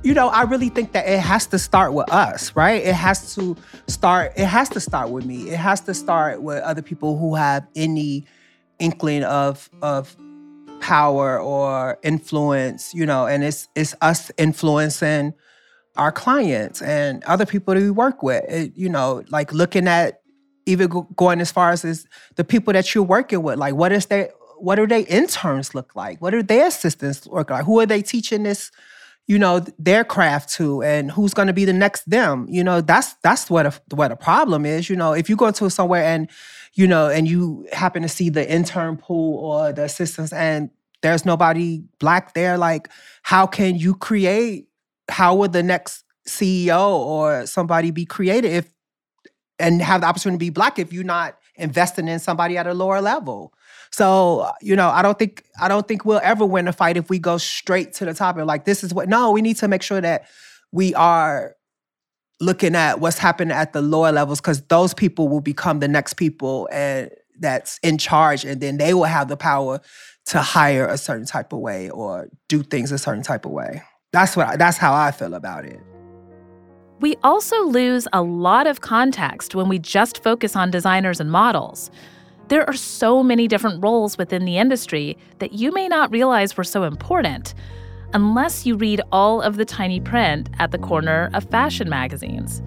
you 0.05 0.13
know, 0.13 0.27
I 0.29 0.43
really 0.43 0.69
think 0.69 0.91
that 0.91 1.07
it 1.07 1.19
has 1.19 1.47
to 1.47 1.57
start 1.57 1.93
with 1.93 2.11
us, 2.11 2.55
right? 2.55 2.83
It 2.83 2.93
has 2.93 3.33
to 3.33 3.57
start, 3.87 4.33
it 4.37 4.45
has 4.45 4.69
to 4.69 4.79
start 4.79 5.09
with 5.09 5.25
me. 5.25 5.49
It 5.49 5.57
has 5.57 5.81
to 5.81 5.95
start 5.95 6.43
with 6.43 6.61
other 6.61 6.83
people 6.83 7.17
who 7.17 7.33
have 7.33 7.65
any 7.75 8.27
inkling 8.79 9.23
of 9.23 9.69
of 9.81 10.15
power 10.79 11.39
or 11.39 11.97
influence, 12.03 12.93
you 12.93 13.05
know, 13.05 13.27
and 13.27 13.43
it's 13.43 13.67
it's 13.75 13.95
us 14.01 14.31
influencing 14.37 15.33
our 15.97 16.11
clients 16.11 16.81
and 16.81 17.23
other 17.23 17.45
people 17.45 17.73
that 17.73 17.81
we 17.81 17.91
work 17.91 18.21
with. 18.21 18.43
It, 18.47 18.73
you 18.75 18.89
know, 18.89 19.23
like 19.29 19.53
looking 19.53 19.87
at 19.87 20.21
even 20.65 20.89
going 21.15 21.41
as 21.41 21.51
far 21.51 21.71
as 21.71 21.85
is 21.85 22.05
the 22.35 22.43
people 22.43 22.73
that 22.73 22.93
you're 22.93 23.03
working 23.03 23.43
with, 23.43 23.57
like 23.57 23.75
what 23.75 23.91
is 23.91 24.07
their 24.07 24.29
what 24.57 24.75
do 24.75 24.87
their 24.87 25.05
interns 25.07 25.75
look 25.75 25.95
like? 25.95 26.21
What 26.21 26.31
do 26.31 26.41
their 26.41 26.67
assistants 26.67 27.27
look 27.27 27.49
like? 27.49 27.65
Who 27.65 27.79
are 27.79 27.85
they 27.85 28.01
teaching 28.01 28.43
this 28.43 28.71
you 29.27 29.39
know 29.39 29.59
their 29.79 30.03
craft 30.03 30.49
to 30.53 30.83
and 30.83 31.11
who's 31.11 31.33
going 31.33 31.47
to 31.47 31.53
be 31.53 31.65
the 31.65 31.73
next 31.73 32.07
them 32.09 32.45
you 32.49 32.63
know 32.63 32.81
that's 32.81 33.13
that's 33.23 33.49
what 33.49 33.65
a 33.65 33.73
what 33.91 34.11
a 34.11 34.15
problem 34.15 34.65
is 34.65 34.89
you 34.89 34.95
know 34.95 35.13
if 35.13 35.29
you 35.29 35.35
go 35.35 35.51
to 35.51 35.69
somewhere 35.69 36.03
and 36.03 36.29
you 36.73 36.87
know 36.87 37.09
and 37.09 37.27
you 37.27 37.67
happen 37.71 38.01
to 38.01 38.09
see 38.09 38.29
the 38.29 38.49
intern 38.51 38.97
pool 38.97 39.39
or 39.39 39.71
the 39.73 39.83
assistants 39.83 40.31
and 40.31 40.69
there's 41.01 41.25
nobody 41.25 41.83
black 41.99 42.33
there 42.33 42.57
like 42.57 42.89
how 43.23 43.47
can 43.47 43.75
you 43.75 43.95
create 43.95 44.67
how 45.09 45.35
would 45.35 45.53
the 45.53 45.63
next 45.63 46.03
ceo 46.27 46.89
or 46.89 47.45
somebody 47.45 47.91
be 47.91 48.05
created 48.05 48.51
if 48.51 48.73
and 49.57 49.81
have 49.81 50.01
the 50.01 50.07
opportunity 50.07 50.35
to 50.35 50.39
be 50.39 50.49
black 50.49 50.77
if 50.79 50.91
you're 50.91 51.03
not 51.03 51.37
investing 51.55 52.07
in 52.07 52.19
somebody 52.19 52.57
at 52.57 52.67
a 52.67 52.73
lower 52.73 53.01
level 53.01 53.53
so, 53.95 54.51
you 54.61 54.75
know, 54.75 54.89
I 54.89 55.01
don't 55.01 55.17
think 55.17 55.45
I 55.57 55.69
don't 55.69 55.87
think 55.87 56.03
we'll 56.03 56.19
ever 56.21 56.45
win 56.45 56.67
a 56.67 56.73
fight 56.73 56.97
if 56.97 57.09
we 57.09 57.17
go 57.17 57.37
straight 57.37 57.93
to 57.93 58.03
the 58.03 58.13
top 58.13 58.35
and 58.35 58.45
like 58.45 58.65
this 58.65 58.83
is 58.83 58.93
what 58.93 59.07
no, 59.07 59.31
we 59.31 59.41
need 59.41 59.55
to 59.57 59.69
make 59.69 59.81
sure 59.81 60.01
that 60.01 60.27
we 60.73 60.93
are 60.95 61.55
looking 62.41 62.75
at 62.75 62.99
what's 62.99 63.17
happening 63.17 63.55
at 63.55 63.71
the 63.71 63.81
lower 63.81 64.11
levels 64.11 64.41
because 64.41 64.61
those 64.63 64.93
people 64.93 65.29
will 65.29 65.39
become 65.39 65.79
the 65.79 65.87
next 65.87 66.15
people 66.15 66.67
and 66.73 67.09
that's 67.39 67.79
in 67.83 67.97
charge 67.97 68.43
and 68.43 68.59
then 68.59 68.75
they 68.75 68.93
will 68.93 69.05
have 69.05 69.29
the 69.29 69.37
power 69.37 69.79
to 70.25 70.41
hire 70.41 70.85
a 70.85 70.97
certain 70.97 71.25
type 71.25 71.53
of 71.53 71.59
way 71.59 71.89
or 71.89 72.27
do 72.49 72.63
things 72.63 72.91
a 72.91 72.97
certain 72.97 73.23
type 73.23 73.45
of 73.45 73.51
way. 73.51 73.81
That's 74.11 74.35
what 74.35 74.47
I, 74.47 74.57
that's 74.57 74.77
how 74.77 74.93
I 74.93 75.11
feel 75.11 75.35
about 75.35 75.63
it. 75.63 75.79
We 76.99 77.15
also 77.23 77.63
lose 77.63 78.09
a 78.11 78.21
lot 78.21 78.67
of 78.67 78.81
context 78.81 79.55
when 79.55 79.69
we 79.69 79.79
just 79.79 80.21
focus 80.21 80.53
on 80.53 80.69
designers 80.69 81.21
and 81.21 81.31
models. 81.31 81.89
There 82.47 82.67
are 82.67 82.73
so 82.73 83.23
many 83.23 83.47
different 83.47 83.83
roles 83.83 84.17
within 84.19 84.45
the 84.45 84.57
industry 84.57 85.17
that 85.39 85.53
you 85.53 85.71
may 85.71 85.87
not 85.87 86.11
realize 86.11 86.55
were 86.55 86.63
so 86.63 86.83
important 86.83 87.55
unless 88.13 88.65
you 88.65 88.77
read 88.77 89.01
all 89.11 89.41
of 89.41 89.57
the 89.57 89.65
tiny 89.65 89.99
print 89.99 90.49
at 90.59 90.71
the 90.71 90.77
corner 90.77 91.31
of 91.33 91.49
fashion 91.49 91.89
magazines. 91.89 92.61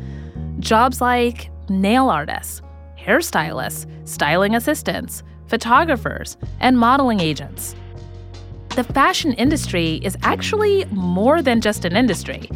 Jobs 0.58 1.00
like 1.00 1.50
nail 1.68 2.10
artists, 2.10 2.60
hairstylists, 2.98 3.86
styling 4.06 4.56
assistants, 4.56 5.22
photographers, 5.46 6.36
and 6.58 6.76
modeling 6.76 7.20
agents. 7.20 7.76
The 8.70 8.84
fashion 8.84 9.32
industry 9.34 10.00
is 10.02 10.16
actually 10.22 10.86
more 10.86 11.40
than 11.40 11.60
just 11.60 11.84
an 11.84 11.96
industry. 11.96 12.50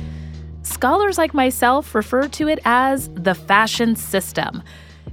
Scholars 0.62 1.18
like 1.18 1.34
myself 1.34 1.94
refer 1.94 2.26
to 2.28 2.48
it 2.48 2.58
as 2.64 3.08
the 3.14 3.34
fashion 3.34 3.94
system 3.94 4.62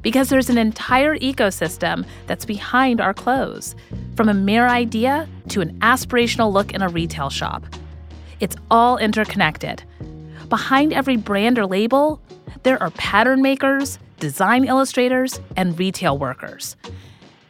because 0.02 0.30
there's 0.30 0.50
an 0.50 0.58
entire 0.58 1.18
ecosystem 1.18 2.06
that's 2.28 2.46
behind 2.46 3.02
our 3.02 3.14
clothes, 3.14 3.76
from 4.16 4.30
a 4.30 4.34
mere 4.34 4.68
idea 4.68 5.28
to 5.50 5.62
an 5.62 5.78
aspirational 5.80 6.52
look 6.52 6.74
in 6.74 6.82
a 6.82 6.90
retail 6.90 7.30
shop. 7.30 7.66
It's 8.40 8.56
all 8.72 8.98
interconnected. 8.98 9.84
Behind 10.48 10.94
every 10.94 11.18
brand 11.18 11.60
or 11.60 11.66
label, 11.66 12.22
there 12.64 12.82
are 12.82 12.92
pattern 12.92 13.42
makers, 13.42 14.00
design 14.20 14.66
illustrators, 14.66 15.40
and 15.56 15.78
retail 15.78 16.18
workers. 16.18 16.76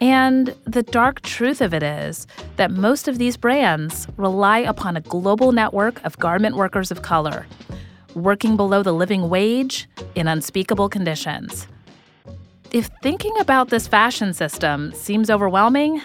And 0.02 0.56
the 0.64 0.84
dark 0.84 1.22
truth 1.22 1.62
of 1.62 1.74
it 1.74 1.84
is 1.84 2.26
that 2.56 2.72
most 2.72 3.08
of 3.08 3.18
these 3.18 3.36
brands 3.36 4.08
rely 4.18 4.60
upon 4.60 4.96
a 4.96 5.02
global 5.02 5.52
network 5.52 6.04
of 6.06 6.18
garment 6.20 6.56
workers 6.56 6.90
of 6.90 7.02
color, 7.02 7.46
working 8.16 8.56
below 8.56 8.82
the 8.82 8.94
living 8.94 9.30
wage 9.30 9.90
in 10.16 10.28
unspeakable 10.28 10.90
conditions. 10.90 11.68
If 12.72 12.92
thinking 13.02 13.34
about 13.40 13.70
this 13.70 13.88
fashion 13.88 14.32
system 14.32 14.94
seems 14.94 15.32
overwhelming, 15.32 16.02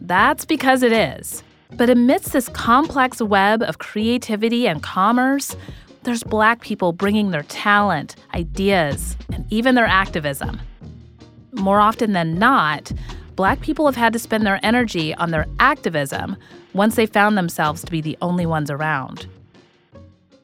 that's 0.00 0.44
because 0.44 0.84
it 0.84 0.92
is. 0.92 1.42
But 1.72 1.90
amidst 1.90 2.32
this 2.32 2.48
complex 2.50 3.20
web 3.20 3.60
of 3.60 3.78
creativity 3.78 4.68
and 4.68 4.80
commerce, 4.80 5.56
there's 6.04 6.22
Black 6.22 6.60
people 6.60 6.92
bringing 6.92 7.32
their 7.32 7.42
talent, 7.42 8.14
ideas, 8.34 9.16
and 9.32 9.44
even 9.50 9.74
their 9.74 9.86
activism. 9.86 10.60
More 11.50 11.80
often 11.80 12.12
than 12.12 12.38
not, 12.38 12.92
Black 13.34 13.60
people 13.60 13.86
have 13.86 13.96
had 13.96 14.12
to 14.12 14.20
spend 14.20 14.46
their 14.46 14.60
energy 14.62 15.12
on 15.16 15.32
their 15.32 15.46
activism 15.58 16.36
once 16.72 16.94
they 16.94 17.06
found 17.06 17.36
themselves 17.36 17.82
to 17.82 17.90
be 17.90 18.00
the 18.00 18.16
only 18.22 18.46
ones 18.46 18.70
around. 18.70 19.26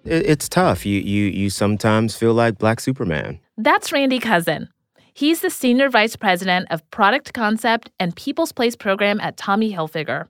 it's 0.05 0.49
tough. 0.49 0.85
You 0.85 0.99
you 0.99 1.27
you 1.27 1.51
sometimes 1.51 2.17
feel 2.17 2.35
like 2.35 2.59
Black 2.59 2.81
Superman. 2.81 3.39
That's 3.57 3.93
Randy 3.93 4.19
Cousin. 4.19 4.72
He's 5.15 5.41
the 5.41 5.51
Senior 5.51 5.91
Vice 5.91 6.17
President 6.17 6.69
of 6.71 6.89
Product 6.91 7.35
Concept 7.35 7.91
and 8.01 8.17
People's 8.17 8.51
Place 8.51 8.75
Program 8.75 9.21
at 9.21 9.37
Tommy 9.37 9.71
Hilfiger. 9.75 10.29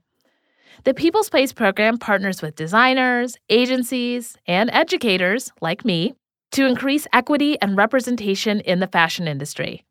The 0.82 0.92
People's 0.92 1.30
Place 1.30 1.52
program 1.52 1.98
partners 1.98 2.42
with 2.42 2.56
designers, 2.56 3.36
agencies, 3.48 4.36
and 4.44 4.70
educators 4.72 5.52
like 5.60 5.84
me 5.84 6.14
to 6.50 6.66
increase 6.66 7.06
equity 7.12 7.56
and 7.62 7.76
representation 7.76 8.58
in 8.60 8.80
the 8.80 8.88
fashion 8.88 9.28
industry. 9.28 9.84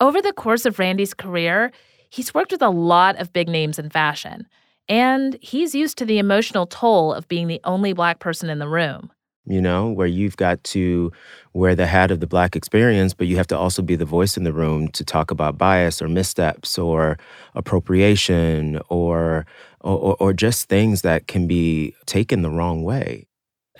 Over 0.00 0.20
the 0.20 0.32
course 0.32 0.66
of 0.66 0.80
Randy's 0.80 1.14
career, 1.14 1.70
he's 2.10 2.34
worked 2.34 2.50
with 2.50 2.62
a 2.62 2.70
lot 2.70 3.20
of 3.20 3.32
big 3.32 3.48
names 3.48 3.78
in 3.78 3.88
fashion, 3.88 4.48
and 4.88 5.38
he's 5.40 5.76
used 5.76 5.96
to 5.98 6.04
the 6.04 6.18
emotional 6.18 6.66
toll 6.66 7.14
of 7.14 7.28
being 7.28 7.46
the 7.46 7.60
only 7.62 7.92
Black 7.92 8.18
person 8.18 8.50
in 8.50 8.58
the 8.58 8.68
room 8.68 9.12
you 9.46 9.60
know, 9.60 9.90
where 9.90 10.06
you've 10.06 10.36
got 10.36 10.62
to 10.64 11.12
wear 11.52 11.74
the 11.74 11.86
hat 11.86 12.10
of 12.10 12.20
the 12.20 12.26
Black 12.26 12.56
experience, 12.56 13.14
but 13.14 13.26
you 13.26 13.36
have 13.36 13.46
to 13.48 13.58
also 13.58 13.82
be 13.82 13.96
the 13.96 14.04
voice 14.04 14.36
in 14.36 14.44
the 14.44 14.52
room 14.52 14.88
to 14.88 15.04
talk 15.04 15.30
about 15.30 15.58
bias 15.58 16.00
or 16.00 16.08
missteps 16.08 16.78
or 16.78 17.18
appropriation 17.54 18.80
or, 18.88 19.46
or, 19.80 20.16
or 20.18 20.32
just 20.32 20.68
things 20.68 21.02
that 21.02 21.26
can 21.26 21.46
be 21.46 21.94
taken 22.06 22.42
the 22.42 22.50
wrong 22.50 22.82
way. 22.82 23.26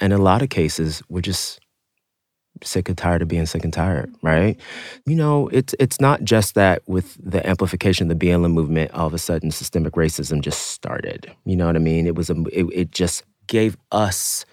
And 0.01 0.13
in 0.13 0.19
a 0.19 0.23
lot 0.23 0.43
of 0.43 0.51
cases, 0.51 1.03
we're 1.09 1.21
just 1.21 1.61
sick 2.63 2.89
and 2.89 2.97
tired 2.97 3.23
of 3.23 3.29
being 3.29 3.47
sick 3.47 3.65
and 3.65 3.73
tired, 3.73 4.11
mm-hmm. 4.13 4.27
right? 4.27 4.61
You 5.07 5.17
know, 5.17 5.49
it's 5.49 5.75
it's 5.79 6.01
not 6.01 6.25
just 6.25 6.55
that 6.55 6.83
with 6.87 7.17
the 7.23 7.47
amplification 7.49 8.11
of 8.11 8.19
the 8.19 8.27
BLM 8.27 8.53
movement, 8.53 8.93
all 8.93 9.07
of 9.07 9.15
a 9.15 9.19
sudden 9.19 9.51
systemic 9.51 9.95
racism 9.95 10.41
just 10.41 10.69
started. 10.69 11.35
You 11.45 11.57
know 11.57 11.67
what 11.67 11.77
I 11.77 11.81
mean? 11.81 12.07
It 12.07 12.15
was 12.15 12.31
a 12.31 12.37
it, 12.53 12.67
it 12.73 12.91
just 12.93 13.25
gave 13.47 13.77
us 13.93 14.45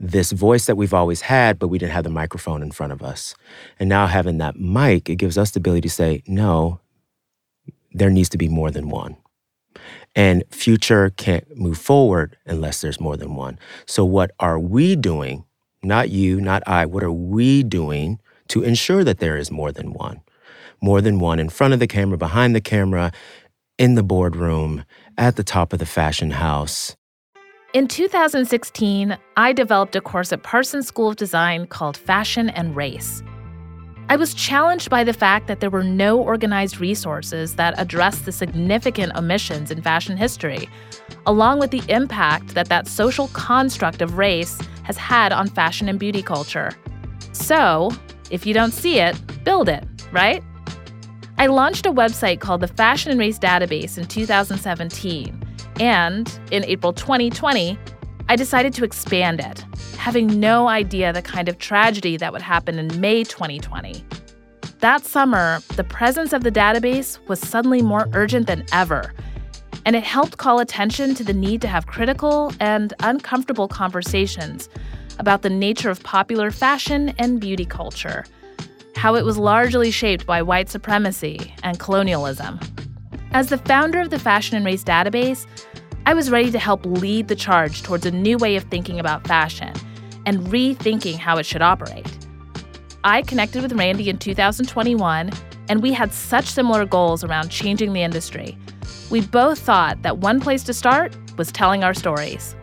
this 0.00 0.32
voice 0.32 0.64
that 0.64 0.76
we've 0.76 0.94
always 0.94 1.20
had, 1.20 1.58
but 1.58 1.68
we 1.68 1.78
didn't 1.78 1.92
have 1.92 2.04
the 2.04 2.10
microphone 2.10 2.62
in 2.62 2.70
front 2.70 2.92
of 2.92 3.02
us. 3.02 3.34
And 3.78 3.88
now 3.88 4.06
having 4.06 4.38
that 4.38 4.56
mic, 4.56 5.10
it 5.10 5.16
gives 5.16 5.36
us 5.36 5.50
the 5.50 5.58
ability 5.58 5.82
to 5.82 5.90
say, 5.90 6.22
no, 6.26 6.80
there 7.92 8.08
needs 8.08 8.30
to 8.30 8.38
be 8.38 8.48
more 8.48 8.70
than 8.70 8.88
one. 8.88 9.16
And 10.16 10.42
future 10.50 11.10
can't 11.10 11.56
move 11.56 11.78
forward 11.78 12.36
unless 12.46 12.80
there's 12.80 12.98
more 12.98 13.16
than 13.16 13.34
one. 13.34 13.58
So, 13.86 14.04
what 14.04 14.32
are 14.40 14.58
we 14.58 14.96
doing? 14.96 15.44
Not 15.82 16.10
you, 16.10 16.40
not 16.40 16.62
I. 16.66 16.86
What 16.86 17.04
are 17.04 17.12
we 17.12 17.62
doing 17.62 18.20
to 18.48 18.62
ensure 18.62 19.04
that 19.04 19.18
there 19.18 19.36
is 19.36 19.50
more 19.50 19.70
than 19.70 19.92
one? 19.92 20.22
More 20.82 21.00
than 21.00 21.20
one 21.20 21.38
in 21.38 21.48
front 21.48 21.74
of 21.74 21.78
the 21.78 21.86
camera, 21.86 22.18
behind 22.18 22.56
the 22.56 22.60
camera, 22.60 23.12
in 23.78 23.94
the 23.94 24.02
boardroom, 24.02 24.84
at 25.16 25.36
the 25.36 25.44
top 25.44 25.72
of 25.72 25.78
the 25.78 25.86
fashion 25.86 26.32
house, 26.32 26.96
in 27.72 27.86
2016, 27.86 29.16
I 29.36 29.52
developed 29.52 29.94
a 29.94 30.00
course 30.00 30.32
at 30.32 30.42
Parsons 30.42 30.88
School 30.88 31.10
of 31.10 31.16
Design 31.16 31.66
called 31.66 31.96
Fashion 31.96 32.50
and 32.50 32.74
Race. 32.74 33.22
I 34.08 34.16
was 34.16 34.34
challenged 34.34 34.90
by 34.90 35.04
the 35.04 35.12
fact 35.12 35.46
that 35.46 35.60
there 35.60 35.70
were 35.70 35.84
no 35.84 36.18
organized 36.20 36.80
resources 36.80 37.54
that 37.54 37.74
addressed 37.78 38.24
the 38.24 38.32
significant 38.32 39.14
omissions 39.14 39.70
in 39.70 39.82
fashion 39.82 40.16
history, 40.16 40.68
along 41.26 41.60
with 41.60 41.70
the 41.70 41.82
impact 41.88 42.54
that 42.54 42.68
that 42.68 42.88
social 42.88 43.28
construct 43.28 44.02
of 44.02 44.18
race 44.18 44.60
has 44.82 44.96
had 44.96 45.32
on 45.32 45.46
fashion 45.46 45.88
and 45.88 46.00
beauty 46.00 46.22
culture. 46.22 46.72
So, 47.30 47.92
if 48.32 48.44
you 48.46 48.52
don't 48.52 48.72
see 48.72 48.98
it, 48.98 49.16
build 49.44 49.68
it, 49.68 49.84
right? 50.10 50.42
I 51.38 51.46
launched 51.46 51.86
a 51.86 51.92
website 51.92 52.40
called 52.40 52.62
the 52.62 52.68
Fashion 52.68 53.12
and 53.12 53.20
Race 53.20 53.38
Database 53.38 53.96
in 53.96 54.06
2017 54.06 55.49
and 55.80 56.38
in 56.50 56.62
April 56.66 56.92
2020, 56.92 57.78
I 58.28 58.36
decided 58.36 58.74
to 58.74 58.84
expand 58.84 59.40
it, 59.40 59.64
having 59.96 60.38
no 60.38 60.68
idea 60.68 61.12
the 61.12 61.22
kind 61.22 61.48
of 61.48 61.58
tragedy 61.58 62.16
that 62.18 62.32
would 62.32 62.42
happen 62.42 62.78
in 62.78 63.00
May 63.00 63.24
2020. 63.24 64.04
That 64.80 65.04
summer, 65.04 65.60
the 65.76 65.82
presence 65.82 66.32
of 66.32 66.44
the 66.44 66.52
database 66.52 67.18
was 67.28 67.40
suddenly 67.40 67.82
more 67.82 68.08
urgent 68.12 68.46
than 68.46 68.64
ever, 68.72 69.14
and 69.86 69.96
it 69.96 70.04
helped 70.04 70.36
call 70.36 70.60
attention 70.60 71.14
to 71.14 71.24
the 71.24 71.32
need 71.32 71.62
to 71.62 71.68
have 71.68 71.86
critical 71.86 72.52
and 72.60 72.92
uncomfortable 73.00 73.66
conversations 73.66 74.68
about 75.18 75.42
the 75.42 75.50
nature 75.50 75.90
of 75.90 76.02
popular 76.02 76.50
fashion 76.50 77.14
and 77.18 77.40
beauty 77.40 77.64
culture, 77.64 78.26
how 78.96 79.14
it 79.14 79.24
was 79.24 79.38
largely 79.38 79.90
shaped 79.90 80.26
by 80.26 80.42
white 80.42 80.68
supremacy 80.68 81.54
and 81.62 81.78
colonialism. 81.78 82.60
As 83.32 83.48
the 83.48 83.58
founder 83.58 84.00
of 84.00 84.10
the 84.10 84.18
Fashion 84.18 84.56
and 84.56 84.66
Race 84.66 84.82
database, 84.82 85.46
I 86.06 86.14
was 86.14 86.30
ready 86.30 86.50
to 86.50 86.58
help 86.58 86.84
lead 86.86 87.28
the 87.28 87.36
charge 87.36 87.82
towards 87.82 88.06
a 88.06 88.10
new 88.10 88.38
way 88.38 88.56
of 88.56 88.64
thinking 88.64 88.98
about 88.98 89.26
fashion 89.26 89.72
and 90.26 90.40
rethinking 90.46 91.16
how 91.16 91.36
it 91.36 91.44
should 91.44 91.62
operate. 91.62 92.06
I 93.04 93.22
connected 93.22 93.62
with 93.62 93.72
Randy 93.72 94.08
in 94.08 94.18
2021, 94.18 95.30
and 95.68 95.82
we 95.82 95.92
had 95.92 96.12
such 96.12 96.46
similar 96.46 96.84
goals 96.84 97.22
around 97.22 97.50
changing 97.50 97.92
the 97.92 98.02
industry. 98.02 98.56
We 99.10 99.20
both 99.20 99.58
thought 99.58 100.02
that 100.02 100.18
one 100.18 100.40
place 100.40 100.62
to 100.64 100.74
start 100.74 101.16
was 101.36 101.52
telling 101.52 101.84
our 101.84 101.94
stories. 101.94 102.56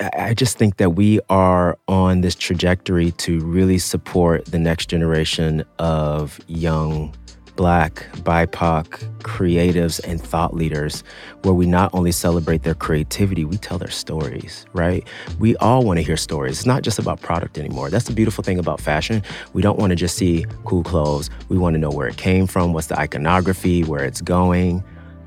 I 0.00 0.34
just 0.34 0.58
think 0.58 0.76
that 0.76 0.90
we 0.90 1.20
are 1.30 1.78
on 1.88 2.20
this 2.20 2.34
trajectory 2.34 3.12
to 3.12 3.40
really 3.40 3.78
support 3.78 4.44
the 4.46 4.58
next 4.58 4.86
generation 4.86 5.64
of 5.78 6.38
young 6.48 7.14
Black, 7.56 8.06
BIPOC 8.18 8.86
creatives 9.20 9.98
and 10.04 10.20
thought 10.20 10.54
leaders, 10.54 11.02
where 11.42 11.54
we 11.54 11.66
not 11.66 11.92
only 11.94 12.12
celebrate 12.12 12.62
their 12.62 12.74
creativity, 12.74 13.44
we 13.44 13.56
tell 13.56 13.78
their 13.78 13.90
stories, 13.90 14.66
right? 14.74 15.06
We 15.38 15.56
all 15.56 15.82
want 15.84 15.98
to 15.98 16.02
hear 16.02 16.16
stories. 16.16 16.58
It's 16.58 16.66
not 16.66 16.82
just 16.82 16.98
about 16.98 17.20
product 17.20 17.58
anymore. 17.58 17.90
That's 17.90 18.06
the 18.06 18.12
beautiful 18.12 18.44
thing 18.44 18.58
about 18.58 18.80
fashion. 18.80 19.22
We 19.54 19.62
don't 19.62 19.78
want 19.78 19.90
to 19.90 19.96
just 19.96 20.16
see 20.16 20.46
cool 20.64 20.84
clothes. 20.84 21.30
We 21.48 21.58
want 21.58 21.74
to 21.74 21.78
know 21.78 21.90
where 21.90 22.06
it 22.06 22.16
came 22.16 22.46
from, 22.46 22.72
what's 22.72 22.88
the 22.88 22.98
iconography, 22.98 23.82
where 23.84 24.04
it's 24.04 24.20
going. 24.20 24.84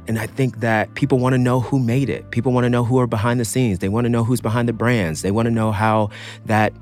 And 0.07 0.17
I 0.17 0.25
think 0.25 0.61
that 0.61 0.93
people 0.95 1.19
want 1.19 1.33
to 1.33 1.37
know 1.37 1.59
who 1.59 1.77
made 1.77 2.09
it. 2.09 2.31
People 2.31 2.51
want 2.51 2.63
to 2.65 2.69
know 2.69 2.83
who 2.83 2.99
are 2.99 3.05
behind 3.05 3.39
the 3.39 3.45
scenes. 3.45 3.77
They 3.77 3.89
want 3.89 4.05
to 4.05 4.09
know 4.09 4.23
who's 4.23 4.41
behind 4.41 4.67
the 4.67 4.73
brands. 4.73 5.21
They 5.21 5.29
want 5.29 5.45
to 5.45 5.51
know 5.51 5.71
how 5.71 6.09
that 6.45 6.73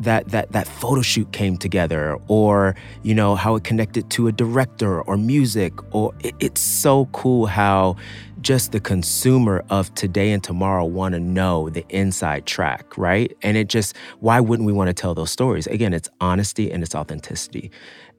that 0.00 0.28
that 0.28 0.52
that 0.52 0.66
photo 0.66 1.02
shoot 1.02 1.30
came 1.32 1.56
together 1.56 2.16
or 2.28 2.74
you 3.02 3.14
know 3.14 3.34
how 3.34 3.56
it 3.56 3.64
connected 3.64 4.08
to 4.10 4.28
a 4.28 4.32
director 4.32 5.02
or 5.02 5.16
music 5.16 5.72
or 5.94 6.14
it, 6.20 6.34
it's 6.40 6.60
so 6.60 7.06
cool 7.06 7.46
how 7.46 7.96
just 8.40 8.70
the 8.72 8.80
consumer 8.80 9.64
of 9.70 9.92
today 9.94 10.30
and 10.30 10.44
tomorrow 10.44 10.84
want 10.84 11.14
to 11.14 11.20
know 11.20 11.68
the 11.70 11.84
inside 11.88 12.46
track 12.46 12.96
right? 12.96 13.36
And 13.42 13.56
it 13.56 13.68
just 13.68 13.96
why 14.20 14.40
wouldn't 14.40 14.66
we 14.66 14.72
want 14.72 14.88
to 14.88 14.94
tell 14.94 15.14
those 15.14 15.30
stories? 15.30 15.66
Again 15.66 15.92
it's 15.92 16.08
honesty 16.20 16.70
and 16.70 16.82
it's 16.82 16.94
authenticity. 16.94 17.70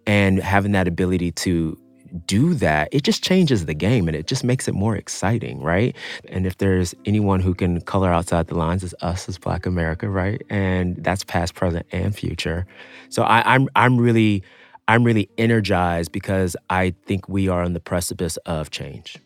And 0.06 0.40
having 0.40 0.72
that 0.72 0.88
ability 0.88 1.32
to 1.34 1.78
do 2.26 2.54
that, 2.56 2.90
it 2.92 3.04
just 3.04 3.24
changes 3.24 3.66
the 3.66 3.74
game 3.74 4.08
and 4.08 4.16
it 4.16 4.28
just 4.28 4.44
makes 4.44 4.68
it 4.68 4.74
more 4.74 4.96
exciting, 4.96 5.62
right? 5.62 5.96
And 6.28 6.46
if 6.46 6.58
there's 6.58 6.96
anyone 7.06 7.40
who 7.40 7.54
can 7.54 7.82
color 7.82 8.12
outside 8.12 8.48
the 8.48 8.56
lines, 8.56 8.84
it's 8.84 8.94
us 9.02 9.30
as 9.30 9.38
Black 9.38 9.66
America, 9.66 10.10
right? 10.10 10.42
And 10.50 10.96
that's 11.04 11.24
past, 11.24 11.56
present, 11.56 11.86
and 11.92 12.16
future. 12.16 12.66
So 13.10 13.24
I, 13.24 13.54
I'm 13.54 13.68
I'm 13.76 13.98
really 13.98 14.44
I'm 14.88 15.04
really 15.04 15.30
energized 15.38 16.12
because 16.12 16.56
I 16.70 16.96
think 17.06 17.30
we 17.30 17.48
are 17.48 17.62
on 17.62 17.74
the 17.74 17.80
precipice 17.80 18.38
of 18.46 18.72
change. 18.72 19.18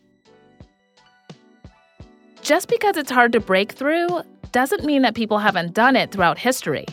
Just 2.42 2.68
because 2.68 2.98
it's 2.98 3.10
hard 3.10 3.32
to 3.32 3.40
break 3.40 3.72
through 3.72 4.22
doesn't 4.52 4.84
mean 4.84 5.00
that 5.02 5.14
people 5.14 5.38
haven't 5.38 5.72
done 5.72 5.96
it 5.96 6.12
throughout 6.12 6.38
history. 6.38 6.84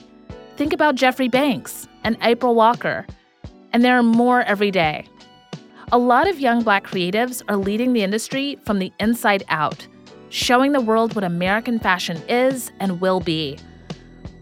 Think 0.55 0.71
about 0.71 0.95
Jeffrey 0.95 1.27
Banks 1.27 1.87
and 2.03 2.17
April 2.21 2.55
Walker. 2.55 3.05
And 3.73 3.83
there 3.83 3.97
are 3.97 4.03
more 4.03 4.41
every 4.43 4.71
day. 4.71 5.05
A 5.93 5.97
lot 5.97 6.29
of 6.29 6.39
young 6.39 6.63
black 6.63 6.85
creatives 6.85 7.43
are 7.49 7.57
leading 7.57 7.91
the 7.91 8.01
industry 8.01 8.57
from 8.63 8.79
the 8.79 8.93
inside 9.01 9.43
out, 9.49 9.85
showing 10.29 10.71
the 10.71 10.79
world 10.79 11.15
what 11.15 11.25
American 11.25 11.79
fashion 11.79 12.15
is 12.29 12.71
and 12.79 13.01
will 13.01 13.19
be. 13.19 13.57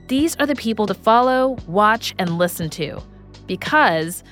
These 0.10 0.36
are 0.36 0.46
the 0.46 0.54
people 0.54 0.86
to 0.86 0.94
follow, 0.94 1.58
watch, 1.66 2.14
and 2.20 2.38
listen 2.38 2.70
to 2.72 3.02
because 3.48 4.24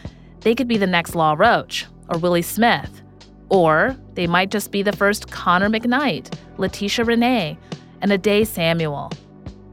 they 0.41 0.53
could 0.53 0.67
be 0.67 0.77
the 0.77 0.85
next 0.85 1.15
Law 1.15 1.33
Roach 1.33 1.87
or 2.09 2.19
Willi 2.19 2.43
Smith, 2.43 3.01
or 3.49 3.97
they 4.13 4.27
might 4.27 4.51
just 4.51 4.71
be 4.71 4.83
the 4.83 4.95
first 4.95 5.31
Connor 5.31 5.71
McKnight, 5.71 6.37
Letesha 6.57 7.03
Renee, 7.03 7.57
and 7.99 8.11
Ade 8.11 8.47
Samuel, 8.47 9.11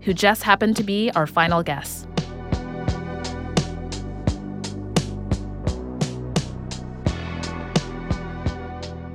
who 0.01 0.15
just 0.15 0.43
happened 0.45 0.77
to 0.79 0.83
be 0.83 1.11
our 1.11 1.27
final 1.27 1.63
guests. 1.63 2.07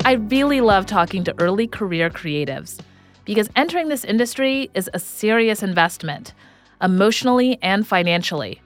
I 0.10 0.14
really 0.14 0.60
love 0.60 0.88
talking 0.88 1.24
to 1.26 1.40
early 1.40 1.68
career 1.68 2.10
creatives 2.10 2.80
because 3.26 3.48
entering 3.56 3.90
this 3.90 4.04
industry 4.04 4.72
is 4.74 4.90
a 4.92 4.98
serious 4.98 5.62
investment, 5.62 6.34
emotionally 6.82 7.60
and 7.62 7.86
financially. 7.86 8.60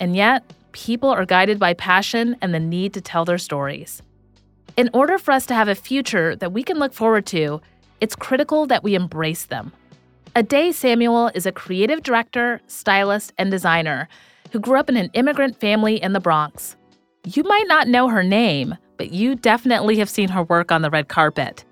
And 0.00 0.16
yet, 0.16 0.42
people 0.72 1.08
are 1.08 1.24
guided 1.24 1.60
by 1.60 1.74
passion 1.74 2.34
and 2.42 2.52
the 2.52 2.58
need 2.58 2.94
to 2.94 3.00
tell 3.00 3.24
their 3.24 3.38
stories. 3.38 4.02
In 4.76 4.90
order 4.92 5.18
for 5.18 5.30
us 5.30 5.46
to 5.46 5.54
have 5.54 5.68
a 5.68 5.76
future 5.76 6.34
that 6.34 6.52
we 6.52 6.64
can 6.64 6.80
look 6.80 6.94
forward 6.94 7.26
to, 7.26 7.60
it's 8.00 8.16
critical 8.16 8.66
that 8.66 8.82
we 8.82 8.96
embrace 8.96 9.44
them. 9.44 9.70
Ade 10.34 10.74
Samuel 10.74 11.30
is 11.32 11.46
a 11.46 11.52
creative 11.52 12.02
director, 12.02 12.60
stylist, 12.66 13.32
and 13.38 13.52
designer 13.52 14.08
who 14.50 14.58
grew 14.58 14.80
up 14.80 14.88
in 14.88 14.96
an 14.96 15.10
immigrant 15.12 15.60
family 15.60 16.02
in 16.02 16.12
the 16.12 16.18
Bronx. 16.18 16.74
You 17.24 17.44
might 17.44 17.68
not 17.68 17.86
know 17.86 18.08
her 18.08 18.24
name, 18.24 18.76
but 19.02 19.10
you 19.10 19.34
definitely 19.34 19.98
have 19.98 20.08
seen 20.08 20.28
her 20.28 20.44
work 20.44 20.70
on 20.70 20.82
the 20.82 20.88
red 20.88 21.08
carpet. 21.08 21.64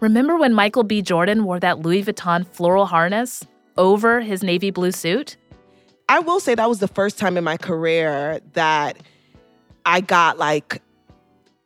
Remember 0.00 0.36
when 0.36 0.52
Michael 0.52 0.82
B. 0.82 1.00
Jordan 1.00 1.44
wore 1.44 1.60
that 1.60 1.78
Louis 1.78 2.02
Vuitton 2.02 2.44
floral 2.44 2.86
harness 2.86 3.46
over 3.76 4.20
his 4.20 4.42
navy 4.42 4.72
blue 4.72 4.90
suit? 4.90 5.36
I 6.08 6.18
will 6.18 6.40
say 6.40 6.56
that 6.56 6.68
was 6.68 6.80
the 6.80 6.88
first 6.88 7.20
time 7.20 7.36
in 7.36 7.44
my 7.44 7.56
career 7.56 8.40
that 8.54 8.96
I 9.86 10.00
got 10.00 10.38
like 10.38 10.82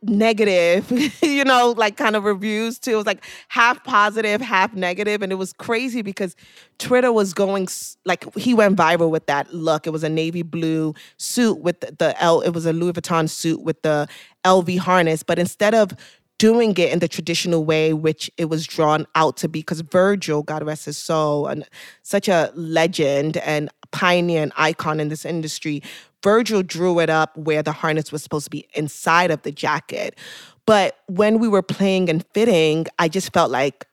negative, 0.03 0.91
you 1.23 1.43
know, 1.43 1.73
like 1.75 1.97
kind 1.97 2.15
of 2.15 2.23
reviews 2.23 2.79
too. 2.79 2.91
It 2.91 2.95
was 2.95 3.05
like 3.05 3.23
half 3.47 3.83
positive, 3.83 4.41
half 4.41 4.73
negative, 4.73 5.21
and 5.21 5.31
it 5.31 5.35
was 5.35 5.53
crazy 5.53 6.01
because 6.01 6.35
Twitter 6.77 7.11
was 7.11 7.33
going 7.33 7.67
like 8.05 8.31
he 8.35 8.53
went 8.53 8.77
viral 8.77 9.09
with 9.09 9.25
that 9.25 9.53
look. 9.53 9.87
It 9.87 9.91
was 9.91 10.03
a 10.03 10.09
navy 10.09 10.43
blue 10.43 10.93
suit 11.17 11.59
with 11.59 11.79
the, 11.79 11.95
the 11.97 12.21
L. 12.21 12.41
It 12.41 12.51
was 12.51 12.65
a 12.65 12.73
Louis 12.73 12.93
Vuitton 12.93 13.29
suit 13.29 13.61
with 13.61 13.81
the 13.81 14.07
LV 14.47 14.79
harness, 14.79 15.23
but 15.23 15.37
instead 15.37 15.75
of 15.75 15.93
doing 16.37 16.71
it 16.77 16.91
in 16.91 16.99
the 16.99 17.07
traditional 17.07 17.65
way 17.65 17.93
which 17.93 18.29
it 18.37 18.45
was 18.45 18.65
drawn 18.65 19.05
out 19.15 19.37
to 19.37 19.49
be 19.49 19.59
because 19.59 19.81
Virgil, 19.81 20.43
God 20.43 20.63
rest 20.63 20.85
his 20.85 20.97
soul, 20.97 21.47
and 21.47 21.67
such 22.03 22.27
a 22.27 22.51
legend 22.55 23.37
and 23.37 23.69
pioneer 23.91 24.43
and 24.43 24.53
icon 24.55 24.99
in 24.99 25.09
this 25.09 25.25
industry, 25.25 25.81
Virgil 26.23 26.63
drew 26.63 26.99
it 26.99 27.09
up 27.09 27.35
where 27.37 27.63
the 27.63 27.71
harness 27.71 28.11
was 28.11 28.23
supposed 28.23 28.45
to 28.45 28.51
be 28.51 28.67
inside 28.73 29.31
of 29.31 29.41
the 29.41 29.51
jacket. 29.51 30.17
But 30.65 30.97
when 31.07 31.39
we 31.39 31.47
were 31.47 31.63
playing 31.63 32.09
and 32.09 32.25
fitting, 32.33 32.85
I 32.99 33.07
just 33.07 33.33
felt 33.33 33.51
like 33.51 33.85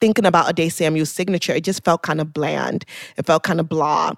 thinking 0.00 0.26
about 0.26 0.58
Ade 0.58 0.72
Samuel's 0.72 1.10
signature, 1.10 1.52
it 1.52 1.64
just 1.64 1.84
felt 1.84 2.02
kind 2.02 2.20
of 2.20 2.32
bland. 2.32 2.84
It 3.16 3.26
felt 3.26 3.42
kind 3.42 3.60
of 3.60 3.68
blah. 3.68 4.12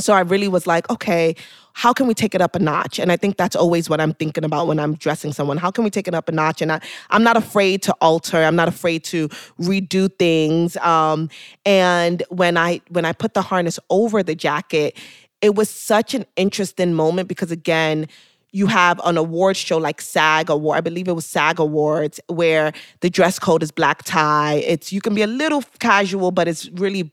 So 0.00 0.12
I 0.12 0.20
really 0.20 0.48
was 0.48 0.66
like, 0.66 0.88
okay, 0.90 1.34
how 1.74 1.92
can 1.92 2.08
we 2.08 2.14
take 2.14 2.34
it 2.34 2.40
up 2.40 2.56
a 2.56 2.58
notch? 2.58 2.98
And 2.98 3.12
I 3.12 3.16
think 3.16 3.36
that's 3.36 3.54
always 3.54 3.88
what 3.88 4.00
I'm 4.00 4.12
thinking 4.14 4.44
about 4.44 4.66
when 4.66 4.80
I'm 4.80 4.94
dressing 4.94 5.32
someone. 5.32 5.58
How 5.58 5.70
can 5.70 5.84
we 5.84 5.90
take 5.90 6.08
it 6.08 6.14
up 6.14 6.28
a 6.28 6.32
notch? 6.32 6.60
And 6.60 6.72
I, 6.72 6.80
I'm 7.10 7.22
not 7.22 7.36
afraid 7.36 7.82
to 7.82 7.92
alter. 8.00 8.42
I'm 8.42 8.56
not 8.56 8.66
afraid 8.66 9.04
to 9.04 9.28
redo 9.60 10.10
things. 10.18 10.76
Um, 10.78 11.30
and 11.64 12.22
when 12.30 12.56
I 12.56 12.80
when 12.88 13.04
I 13.04 13.12
put 13.12 13.34
the 13.34 13.42
harness 13.42 13.78
over 13.90 14.22
the 14.22 14.34
jacket, 14.34 14.96
it 15.40 15.54
was 15.54 15.70
such 15.70 16.14
an 16.14 16.26
interesting 16.36 16.94
moment 16.94 17.28
because 17.28 17.52
again, 17.52 18.08
you 18.50 18.66
have 18.66 19.00
an 19.04 19.16
awards 19.16 19.58
show 19.58 19.78
like 19.78 20.00
SAG 20.00 20.50
Award, 20.50 20.78
I 20.78 20.80
believe 20.80 21.06
it 21.06 21.12
was 21.12 21.26
SAG 21.26 21.58
Awards, 21.58 22.18
where 22.28 22.72
the 23.00 23.10
dress 23.10 23.38
code 23.38 23.62
is 23.62 23.70
black 23.70 24.02
tie. 24.04 24.54
It's 24.54 24.92
you 24.92 25.00
can 25.00 25.14
be 25.14 25.22
a 25.22 25.26
little 25.26 25.62
casual, 25.78 26.30
but 26.30 26.48
it's 26.48 26.68
really 26.70 27.12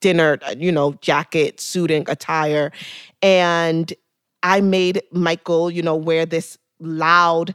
dinner, 0.00 0.38
uh, 0.46 0.54
you 0.58 0.72
know, 0.72 0.94
jacket, 1.00 1.60
suiting 1.60 2.04
attire. 2.08 2.72
And 3.22 3.92
I 4.42 4.60
made 4.60 5.02
Michael, 5.12 5.70
you 5.70 5.82
know, 5.82 5.96
wear 5.96 6.26
this 6.26 6.58
loud 6.80 7.54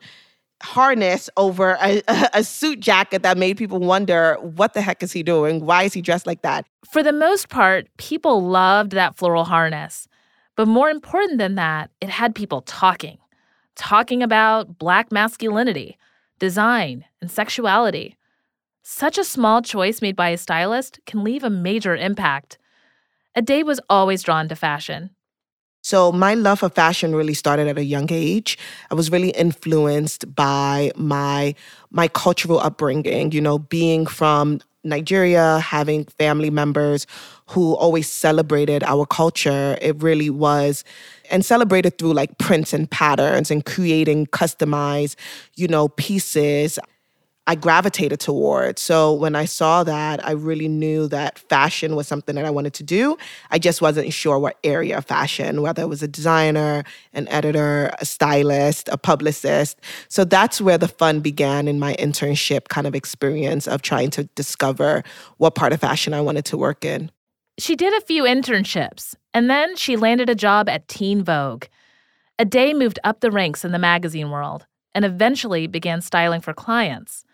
harness 0.63 1.29
over 1.35 1.77
a, 1.81 2.01
a, 2.33 2.43
suit 2.43 2.79
jacket 2.79 3.21
that 3.23 3.37
made 3.37 3.57
people 3.57 3.79
wonder 3.79 4.35
what 4.39 4.73
the 4.73 4.81
heck 4.81 5.03
is 5.03 5.11
he 5.11 5.21
doing? 5.21 5.65
Why 5.65 5.83
is 5.83 5.93
he 5.93 6.01
dressed 6.01 6.25
like 6.25 6.41
that? 6.41 6.65
For 6.89 7.03
the 7.03 7.11
most 7.11 7.49
part, 7.49 7.87
people 7.97 8.41
loved 8.41 8.93
that 8.93 9.15
floral 9.15 9.43
harness. 9.43 10.07
But 10.55 10.67
more 10.67 10.89
important 10.89 11.39
than 11.39 11.55
that, 11.55 11.89
it 11.99 12.09
had 12.09 12.33
people 12.33 12.61
talking, 12.61 13.17
talking 13.75 14.23
about 14.23 14.77
Black 14.77 15.11
masculinity, 15.11 15.97
design, 16.39 17.05
and 17.21 17.29
sexuality. 17.29 18.15
Such 18.85 19.17
a 19.17 19.23
small 19.23 19.61
choice 19.61 20.01
made 20.01 20.17
by 20.17 20.29
a 20.29 20.37
stylist 20.37 20.99
can 21.05 21.23
leave 21.23 21.45
a 21.45 21.49
major 21.49 21.95
impact. 21.95 22.57
Ade 23.33 23.65
was 23.65 23.79
always 23.89 24.21
drawn 24.23 24.49
to 24.49 24.57
fashion. 24.57 25.11
So 25.81 26.11
my 26.11 26.33
love 26.33 26.59
for 26.59 26.69
fashion 26.69 27.15
really 27.15 27.33
started 27.33 27.67
at 27.67 27.77
a 27.77 27.83
young 27.83 28.11
age. 28.11 28.57
I 28.91 28.95
was 28.95 29.09
really 29.09 29.29
influenced 29.29 30.35
by 30.35 30.91
my 30.97 31.55
my 31.91 32.09
cultural 32.09 32.59
upbringing, 32.59 33.31
you 33.31 33.39
know, 33.39 33.59
being 33.59 34.05
from 34.05 34.59
Nigeria, 34.83 35.59
having 35.59 36.03
family 36.05 36.49
members 36.49 37.07
who 37.47 37.75
always 37.75 38.09
celebrated 38.09 38.83
our 38.83 39.05
culture. 39.05 39.77
It 39.81 40.01
really 40.03 40.29
was 40.29 40.83
and 41.31 41.45
celebrated 41.45 41.97
through 41.97 42.13
like 42.13 42.37
prints 42.37 42.73
and 42.73 42.89
patterns 42.89 43.49
and 43.49 43.65
creating 43.65 44.27
customized, 44.27 45.15
you 45.55 45.69
know, 45.69 45.87
pieces. 45.87 46.79
I 47.45 47.55
gravitated 47.55 48.21
towards. 48.21 48.81
So 48.81 49.13
when 49.13 49.35
I 49.35 49.43
saw 49.43 49.83
that, 49.83 50.25
I 50.25 50.31
really 50.31 50.69
knew 50.69 51.09
that 51.09 51.37
fashion 51.37 51.95
was 51.95 52.07
something 52.07 52.35
that 52.35 52.45
I 52.45 52.49
wanted 52.49 52.73
to 52.75 52.83
do. 52.83 53.17
I 53.51 53.59
just 53.59 53.81
wasn't 53.81 54.13
sure 54.13 54.39
what 54.39 54.57
area 54.63 54.97
of 54.97 55.05
fashion, 55.05 55.61
whether 55.61 55.81
it 55.81 55.87
was 55.87 56.01
a 56.01 56.07
designer, 56.07 56.85
an 57.11 57.27
editor, 57.27 57.91
a 57.99 58.05
stylist, 58.05 58.87
a 58.89 58.97
publicist. 58.97 59.77
So 60.07 60.23
that's 60.23 60.61
where 60.61 60.77
the 60.77 60.87
fun 60.87 61.19
began 61.19 61.67
in 61.67 61.79
my 61.79 61.95
internship 61.95 62.69
kind 62.69 62.87
of 62.87 62.95
experience 62.95 63.67
of 63.67 63.81
trying 63.81 64.09
to 64.11 64.23
discover 64.35 65.03
what 65.37 65.55
part 65.55 65.73
of 65.73 65.81
fashion 65.81 66.13
I 66.13 66.21
wanted 66.21 66.45
to 66.45 66.57
work 66.57 66.85
in. 66.85 67.11
She 67.59 67.75
did 67.75 67.93
a 67.93 68.05
few 68.05 68.23
internships, 68.23 69.15
and 69.33 69.49
then 69.49 69.75
she 69.75 69.97
landed 69.97 70.29
a 70.29 70.35
job 70.35 70.69
at 70.69 70.87
Teen 70.87 71.23
Vogue. 71.23 71.65
Ade 72.39 72.75
moved 72.75 72.99
up 73.03 73.19
the 73.19 73.29
ranks 73.31 73.65
in 73.65 73.73
the 73.73 73.79
magazine 73.79 74.31
world 74.31 74.65
and 74.95 75.03
eventually 75.05 75.67
began 75.67 76.01
styling 76.01 76.41
for 76.41 76.53
clients. 76.53 77.25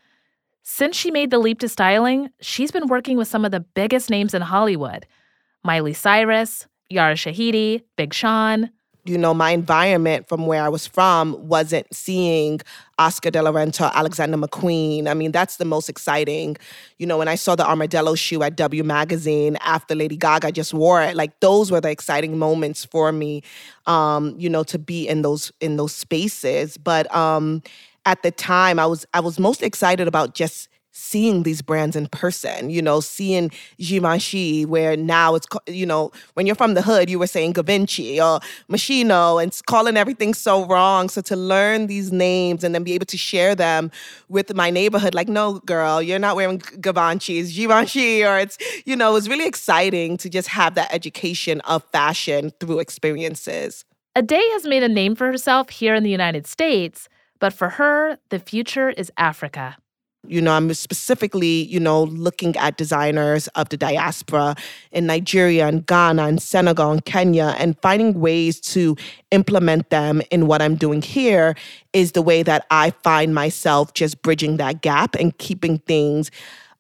Since 0.63 0.95
she 0.95 1.11
made 1.11 1.31
the 1.31 1.39
leap 1.39 1.59
to 1.59 1.69
styling, 1.69 2.29
she's 2.41 2.71
been 2.71 2.87
working 2.87 3.17
with 3.17 3.27
some 3.27 3.45
of 3.45 3.51
the 3.51 3.59
biggest 3.59 4.09
names 4.09 4.33
in 4.33 4.41
Hollywood 4.41 5.05
Miley 5.63 5.93
Cyrus, 5.93 6.67
Yara 6.89 7.15
Shahidi, 7.15 7.83
Big 7.97 8.13
Sean. 8.13 8.69
You 9.05 9.17
know, 9.17 9.33
my 9.33 9.51
environment 9.51 10.27
from 10.27 10.45
where 10.45 10.61
I 10.61 10.69
was 10.69 10.85
from 10.85 11.35
wasn't 11.47 11.87
seeing 11.93 12.59
Oscar 12.99 13.31
de 13.31 13.41
la 13.41 13.51
Renta, 13.51 13.91
Alexander 13.93 14.37
McQueen. 14.37 15.07
I 15.07 15.13
mean, 15.13 15.31
that's 15.31 15.55
the 15.55 15.65
most 15.65 15.89
exciting. 15.89 16.57
You 16.97 17.07
know, 17.07 17.17
when 17.17 17.27
I 17.27 17.35
saw 17.35 17.55
the 17.55 17.67
Armadillo 17.67 18.13
shoe 18.15 18.43
at 18.43 18.55
W 18.57 18.83
Magazine 18.83 19.57
after 19.61 19.95
Lady 19.95 20.17
Gaga 20.17 20.51
just 20.51 20.73
wore 20.73 21.01
it, 21.01 21.15
like 21.15 21.39
those 21.39 21.71
were 21.71 21.81
the 21.81 21.89
exciting 21.89 22.37
moments 22.37 22.85
for 22.85 23.11
me. 23.11 23.41
Um, 23.87 24.35
you 24.37 24.49
know, 24.49 24.63
to 24.65 24.77
be 24.77 25.07
in 25.07 25.21
those 25.21 25.51
in 25.61 25.77
those 25.77 25.95
spaces. 25.95 26.77
But 26.77 27.13
um, 27.15 27.63
at 28.05 28.23
the 28.23 28.31
time 28.31 28.79
I 28.79 28.85
was 28.85 29.05
I 29.13 29.19
was 29.19 29.39
most 29.39 29.63
excited 29.63 30.07
about 30.07 30.33
just 30.33 30.69
seeing 30.91 31.43
these 31.43 31.61
brands 31.61 31.95
in 31.95 32.07
person, 32.07 32.69
you 32.69 32.81
know, 32.81 32.99
seeing 32.99 33.51
Givenchy, 33.77 34.65
where 34.65 34.97
now 34.97 35.35
it's, 35.35 35.47
you 35.67 35.85
know, 35.85 36.11
when 36.33 36.45
you're 36.45 36.55
from 36.55 36.73
the 36.73 36.81
hood, 36.81 37.09
you 37.09 37.19
were 37.19 37.27
saying 37.27 37.53
Givenchy 37.53 38.19
or 38.19 38.39
Moschino 38.69 39.41
and 39.41 39.57
calling 39.67 39.97
everything 39.97 40.33
so 40.33 40.65
wrong. 40.65 41.07
So 41.09 41.21
to 41.21 41.35
learn 41.35 41.87
these 41.87 42.11
names 42.11 42.63
and 42.63 42.73
then 42.73 42.83
be 42.83 42.93
able 42.93 43.05
to 43.07 43.17
share 43.17 43.55
them 43.55 43.91
with 44.27 44.53
my 44.55 44.69
neighborhood, 44.69 45.13
like, 45.13 45.29
no, 45.29 45.59
girl, 45.59 46.01
you're 46.01 46.19
not 46.19 46.35
wearing 46.35 46.61
Givenchy, 46.81 47.39
it's 47.39 47.55
Givenchy, 47.55 48.25
or 48.25 48.37
it's, 48.37 48.57
you 48.85 48.95
know, 48.95 49.11
it 49.11 49.13
was 49.13 49.29
really 49.29 49.47
exciting 49.47 50.17
to 50.17 50.29
just 50.29 50.47
have 50.49 50.75
that 50.75 50.93
education 50.93 51.61
of 51.61 51.83
fashion 51.91 52.51
through 52.59 52.79
experiences. 52.79 53.85
Ade 54.15 54.31
has 54.31 54.65
made 54.65 54.83
a 54.83 54.89
name 54.89 55.15
for 55.15 55.27
herself 55.27 55.69
here 55.69 55.93
in 55.93 56.03
the 56.03 56.09
United 56.09 56.47
States 56.47 57.07
but 57.39 57.53
for 57.53 57.69
her, 57.69 58.17
the 58.29 58.39
future 58.39 58.89
is 58.89 59.11
Africa. 59.17 59.77
You 60.27 60.41
know, 60.41 60.51
I'm 60.51 60.73
specifically, 60.73 61.63
you 61.63 61.79
know, 61.79 62.03
looking 62.03 62.55
at 62.57 62.75
designers 62.75 63.47
of 63.49 63.69
the 63.69 63.77
diaspora 63.77 64.55
in 64.91 65.05
Nigeria 65.05 65.65
and 65.65 65.85
Ghana 65.85 66.23
and 66.23 66.41
Senegal 66.41 66.91
and 66.91 67.05
Kenya 67.05 67.55
and 67.57 67.79
finding 67.81 68.19
ways 68.19 68.59
to 68.61 68.97
implement 69.31 69.89
them 69.91 70.21
in 70.29 70.45
what 70.45 70.61
I'm 70.61 70.75
doing 70.75 71.01
here 71.01 71.55
is 71.93 72.11
the 72.11 72.21
way 72.21 72.43
that 72.43 72.67
I 72.69 72.91
find 73.01 73.33
myself 73.33 73.93
just 73.93 74.21
bridging 74.21 74.57
that 74.57 74.81
gap 74.81 75.15
and 75.15 75.35
keeping 75.37 75.77
things 75.79 76.31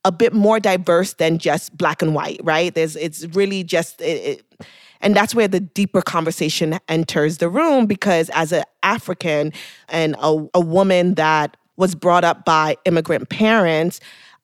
a 0.05 0.11
bit 0.11 0.33
more 0.33 0.59
diverse 0.59 1.13
than 1.13 1.37
just 1.37 1.77
black 1.77 2.01
and 2.01 2.15
white, 2.15 2.39
right? 2.43 2.73
There's 2.73 2.95
it's 2.95 3.25
really 3.35 3.63
just 3.63 4.01
it, 4.01 4.39
it, 4.39 4.65
and 5.01 5.15
that's 5.15 5.33
where 5.33 5.47
the 5.47 5.59
deeper 5.59 6.01
conversation 6.01 6.79
enters 6.87 7.37
the 7.37 7.49
room 7.49 7.85
because 7.85 8.29
as 8.33 8.51
an 8.51 8.63
African 8.83 9.53
and 9.87 10.15
a, 10.19 10.47
a 10.53 10.59
woman 10.59 11.15
that 11.15 11.55
was 11.77 11.95
brought 11.95 12.23
up 12.23 12.43
by 12.45 12.75
immigrant 12.85 13.29
parents, 13.29 13.99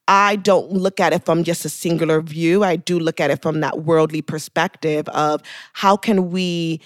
I 0.08 0.38
don't 0.38 0.72
look 0.72 1.00
at 1.00 1.14
it 1.14 1.26
from 1.26 1.44
just 1.44 1.66
a 1.66 1.70
singular 1.70 2.22
view. 2.22 2.64
I 2.64 2.76
do 2.76 3.00
look 3.00 3.20
at 3.20 3.32
it 3.32 3.42
from 3.42 3.60
that 3.62 3.84
worldly 3.84 4.22
perspective 4.22 5.08
of 5.10 5.42
how 5.74 5.98
can 5.98 6.32
we 6.32 6.80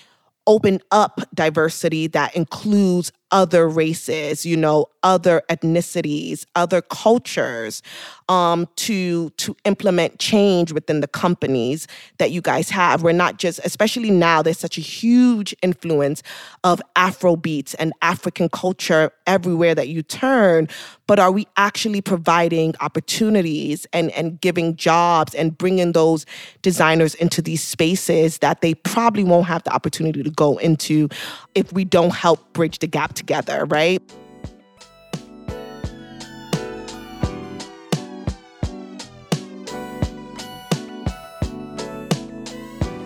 open 0.47 0.79
up 0.91 1.21
diversity 1.33 2.07
that 2.07 2.35
includes 2.35 3.11
other 3.31 3.67
races, 3.67 4.45
you 4.45 4.57
know, 4.57 4.87
other 5.03 5.41
ethnicities, 5.49 6.45
other 6.55 6.81
cultures 6.81 7.81
um, 8.27 8.67
to 8.75 9.29
to 9.31 9.55
implement 9.65 10.19
change 10.19 10.71
within 10.71 11.01
the 11.01 11.07
companies 11.07 11.87
that 12.17 12.31
you 12.31 12.41
guys 12.41 12.69
have. 12.69 13.01
We're 13.01 13.11
not 13.11 13.37
just, 13.37 13.59
especially 13.63 14.11
now, 14.11 14.41
there's 14.41 14.59
such 14.59 14.77
a 14.77 14.81
huge 14.81 15.55
influence 15.61 16.21
of 16.63 16.81
Afro 16.95 17.35
beats 17.35 17.73
and 17.75 17.93
African 18.01 18.49
culture 18.49 19.11
everywhere 19.25 19.75
that 19.75 19.87
you 19.87 20.03
turn. 20.03 20.67
But 21.07 21.19
are 21.19 21.31
we 21.31 21.47
actually 21.57 22.01
providing 22.01 22.75
opportunities 22.81 23.87
and 23.93 24.11
and 24.11 24.39
giving 24.41 24.75
jobs 24.75 25.33
and 25.33 25.57
bringing 25.57 25.93
those 25.93 26.25
designers 26.61 27.15
into 27.15 27.41
these 27.41 27.63
spaces 27.63 28.39
that 28.39 28.61
they 28.61 28.75
probably 28.75 29.23
won't 29.23 29.47
have 29.47 29.63
the 29.63 29.73
opportunity 29.73 30.23
to 30.23 30.29
go 30.29 30.57
into 30.57 31.09
if 31.55 31.73
we 31.73 31.83
don't 31.83 32.13
help 32.13 32.53
bridge 32.53 32.79
the 32.79 32.87
gap 32.87 33.15
together, 33.19 33.65
right? 33.65 34.01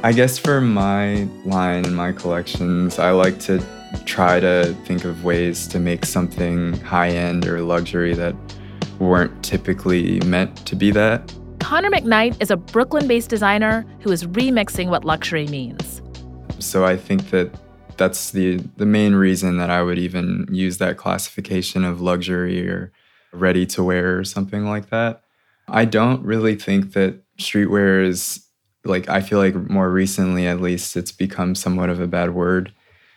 I 0.05 0.11
guess 0.11 0.37
for 0.37 0.59
my 0.59 1.23
line 1.45 1.85
and 1.85 1.95
my 1.95 2.11
collections, 2.11 2.99
I 2.99 3.11
like 3.11 3.39
to 3.41 3.63
try 4.05 4.39
to 4.41 4.75
think 4.85 5.05
of 5.05 5.23
ways 5.23 5.65
to 5.67 5.79
make 5.79 6.05
something 6.05 6.73
high 6.81 7.09
end 7.09 7.45
or 7.47 7.61
luxury 7.61 8.13
that 8.13 8.35
weren't 8.99 9.43
typically 9.43 10.19
meant 10.21 10.65
to 10.65 10.75
be 10.75 10.91
that. 10.91 11.33
Connor 11.59 11.89
McKnight 11.89 12.35
is 12.41 12.51
a 12.51 12.57
Brooklyn 12.57 13.07
based 13.07 13.29
designer 13.29 13.85
who 14.01 14.11
is 14.11 14.25
remixing 14.25 14.89
what 14.89 15.05
luxury 15.05 15.47
means. 15.47 16.01
So 16.59 16.83
I 16.83 16.97
think 16.97 17.29
that 17.29 17.49
that's 17.97 18.31
the, 18.31 18.57
the 18.77 18.85
main 18.85 19.15
reason 19.15 19.57
that 19.57 19.69
I 19.69 19.81
would 19.81 19.97
even 19.97 20.47
use 20.51 20.77
that 20.77 20.97
classification 20.97 21.83
of 21.83 22.01
luxury 22.01 22.67
or 22.67 22.91
ready 23.31 23.65
to 23.67 23.83
wear 23.83 24.19
or 24.19 24.23
something 24.23 24.65
like 24.65 24.89
that. 24.89 25.23
I 25.67 25.85
don't 25.85 26.23
really 26.23 26.55
think 26.55 26.93
that 26.93 27.21
streetwear 27.37 28.05
is 28.05 28.45
like 28.85 29.09
I 29.09 29.21
feel 29.21 29.39
like 29.39 29.55
more 29.55 29.89
recently 29.89 30.45
at 30.45 30.61
least 30.61 30.97
it's 30.97 31.11
become 31.11 31.55
somewhat 31.55 31.89
of 31.89 31.99
a 31.99 32.07
bad 32.07 32.33
word 32.33 32.73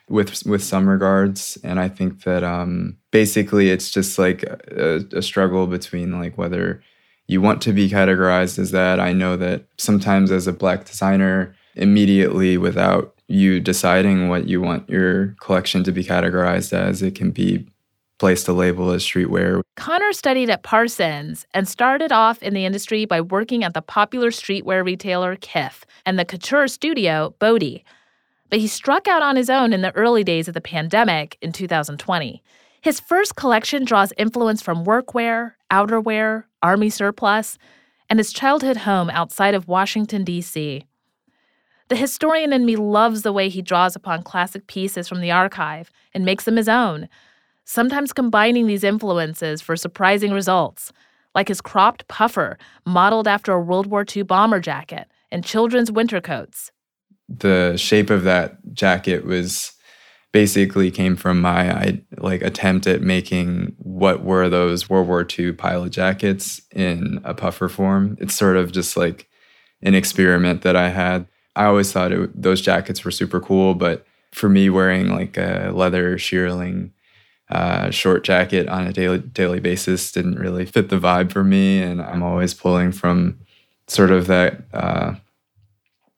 with 0.09 0.47
with 0.47 0.63
some 0.63 0.89
regards 0.89 1.59
and 1.65 1.81
I 1.81 1.89
think 1.89 2.23
that 2.23 2.45
um 2.45 2.97
basically 3.11 3.71
it's 3.71 3.91
just 3.91 4.19
like 4.19 4.45
a, 4.45 5.05
a 5.13 5.23
struggle 5.23 5.67
between 5.67 6.19
like 6.19 6.39
whether 6.39 6.83
you 7.27 7.41
want 7.41 7.61
to 7.63 7.73
be 7.73 7.91
categorized 7.91 8.59
as 8.59 8.71
that. 8.71 9.01
I 9.01 9.13
know 9.13 9.37
that 9.37 9.65
sometimes 9.79 10.31
as 10.31 10.47
a 10.47 10.53
black 10.53 10.85
designer 10.85 11.57
immediately 11.75 12.57
without 12.57 13.16
you 13.29 13.61
deciding 13.61 14.29
what 14.29 14.49
you 14.49 14.61
want 14.61 14.89
your 14.89 15.35
collection 15.41 15.83
to 15.85 15.93
be 15.93 16.05
categorized 16.05 16.73
as 16.73 17.03
it 17.03 17.15
can 17.15 17.31
be 17.31 17.67
placed 18.19 18.49
a 18.49 18.53
label 18.53 18.91
as 18.91 19.05
streetwear. 19.05 19.61
Connor 19.77 20.13
studied 20.13 20.49
at 20.49 20.63
Parsons 20.63 21.47
and 21.53 21.69
started 21.69 22.13
off 22.13 22.43
in 22.43 22.55
the 22.55 22.65
industry 22.65 23.05
by 23.05 23.21
working 23.21 23.63
at 23.63 23.75
the 23.75 23.83
popular 23.83 24.31
streetwear 24.31 24.85
retailer 24.85 25.37
Kith 25.37 25.85
and 26.07 26.19
the 26.19 26.25
couture 26.25 26.69
studio 26.69 27.35
Bode. 27.39 27.83
But 28.49 28.61
he 28.61 28.69
struck 28.69 29.09
out 29.09 29.23
on 29.23 29.37
his 29.37 29.51
own 29.51 29.73
in 29.73 29.83
the 29.83 29.95
early 29.95 30.25
days 30.25 30.49
of 30.49 30.55
the 30.55 30.61
pandemic 30.61 31.37
in 31.43 31.53
2020. 31.53 32.43
His 32.81 33.01
first 33.01 33.35
collection 33.35 33.85
draws 33.85 34.13
influence 34.17 34.63
from 34.63 34.85
workwear, 34.85 35.55
outerwear, 35.71 36.45
army 36.63 36.89
surplus, 36.89 37.59
and 38.09 38.19
his 38.19 38.33
childhood 38.33 38.79
home 38.79 39.11
outside 39.11 39.55
of 39.55 39.67
Washington, 39.67 40.23
D.C. 40.23 40.85
The 41.89 41.97
historian 41.97 42.53
in 42.53 42.67
me 42.67 42.77
loves 42.77 43.23
the 43.23 43.33
way 43.33 43.49
he 43.49 43.63
draws 43.63 43.95
upon 43.95 44.23
classic 44.23 44.67
pieces 44.67 45.09
from 45.09 45.21
the 45.21 45.31
archive 45.31 45.91
and 46.13 46.25
makes 46.25 46.45
them 46.45 46.57
his 46.57 46.69
own 46.69 47.09
sometimes 47.67 48.13
combining 48.13 48.67
these 48.67 48.85
influences 48.85 49.61
for 49.61 49.77
surprising 49.77 50.31
results, 50.33 50.93
like 51.35 51.49
his 51.49 51.61
cropped 51.61 52.09
puffer, 52.09 52.57
modeled 52.87 53.29
after 53.29 53.53
a 53.53 53.61
World 53.61 53.89
War 53.89 54.07
II 54.17 54.23
bomber 54.23 54.61
jacket, 54.61 55.09
and 55.31 55.45
children's 55.45 55.93
winter 55.93 56.21
coats. 56.21 56.71
The 57.29 57.77
shape 57.77 58.09
of 58.09 58.23
that 58.23 58.59
jacket 58.73 59.27
was 59.27 59.73
basically 60.33 60.91
came 60.91 61.17
from 61.17 61.41
my 61.41 62.01
like 62.19 62.43
attempt 62.43 62.87
at 62.87 63.03
making 63.03 63.75
what 63.79 64.23
were 64.23 64.49
those 64.49 64.89
World 64.89 65.09
War 65.09 65.27
II 65.39 65.53
pilot 65.53 65.91
jackets 65.91 66.63
in 66.71 67.21
a 67.25 67.35
puffer 67.35 67.69
form. 67.69 68.17
It's 68.21 68.35
sort 68.35 68.57
of 68.57 68.71
just 68.71 68.97
like 68.97 69.29
an 69.83 69.95
experiment 69.95 70.63
that 70.63 70.77
I 70.77 70.91
had. 70.91 71.27
I 71.57 71.65
always 71.65 71.91
thought 71.91 72.13
it, 72.13 72.41
those 72.41 72.61
jackets 72.61 73.05
were 73.05 73.11
super 73.11 73.41
cool, 73.41 73.75
but 73.75 74.07
for 74.33 74.49
me, 74.49 74.69
wearing 74.69 75.09
like 75.09 75.37
a 75.39 75.73
leather 75.75 76.17
shearling 76.17 76.91
uh, 77.51 77.91
short 77.91 78.25
jacket 78.25 78.69
on 78.69 78.87
a 78.87 78.93
daily 78.93 79.19
daily 79.19 79.61
basis 79.61 80.13
didn't 80.13 80.39
really 80.39 80.67
fit 80.67 80.91
the 80.91 80.99
vibe 80.99 81.33
for 81.33 81.43
me, 81.43 81.81
and 81.81 82.03
I'm 82.03 82.23
always 82.23 82.53
pulling 82.55 82.93
from 82.93 83.39
sort 83.87 84.11
of 84.11 84.27
that 84.27 84.65
uh, 84.75 85.15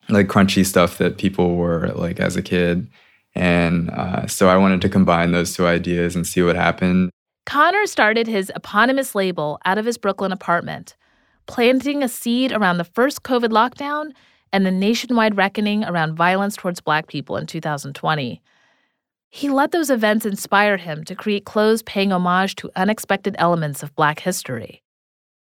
like 0.09 0.27
crunchy 0.27 0.67
stuff 0.67 0.99
that 0.99 1.19
people 1.19 1.55
wore 1.55 1.89
like 1.95 2.19
as 2.19 2.35
a 2.35 2.43
kid, 2.43 2.89
and 3.35 3.91
uh, 3.91 4.27
so 4.27 4.49
I 4.49 4.57
wanted 4.57 4.81
to 4.83 4.89
combine 4.89 5.33
those 5.33 5.55
two 5.55 5.67
ideas 5.67 6.17
and 6.17 6.27
see 6.27 6.43
what 6.43 6.57
happened. 6.57 7.11
Connor 7.47 7.87
started 7.87 8.27
his 8.27 8.51
eponymous 8.57 9.15
label 9.15 9.59
out 9.65 9.79
of 9.79 9.87
his 9.87 9.97
Brooklyn 9.97 10.33
apartment, 10.33 10.97
planting 11.47 12.03
a 12.03 12.09
seed 12.09 12.53
around 12.53 12.79
the 12.79 12.85
first 12.85 13.23
COVID 13.23 13.51
lockdown 13.51 14.13
and 14.53 14.65
the 14.65 14.71
nationwide 14.71 15.37
reckoning 15.37 15.85
around 15.85 16.17
violence 16.17 16.57
towards 16.57 16.81
Black 16.81 17.07
people 17.07 17.37
in 17.37 17.47
2020. 17.47 18.41
He 19.31 19.51
let 19.51 19.73
those 19.73 19.91
events 19.91 20.25
inspire 20.25 20.77
him 20.77 21.05
to 21.05 21.15
create 21.15 21.45
clothes 21.45 21.83
paying 21.83 22.13
homage 22.13 22.57
to 22.57 22.71
unexpected 22.77 23.37
elements 23.39 23.83
of 23.83 23.95
Black 23.95 24.21
history. 24.21 24.83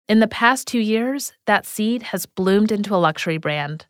In 0.10 0.20
the 0.20 0.28
past 0.28 0.68
two 0.68 0.80
years, 0.80 1.32
that 1.46 1.66
seed 1.66 2.04
has 2.04 2.26
bloomed 2.26 2.72
into 2.72 2.94
a 2.94 2.98
luxury 2.98 3.38
brand. 3.38 3.86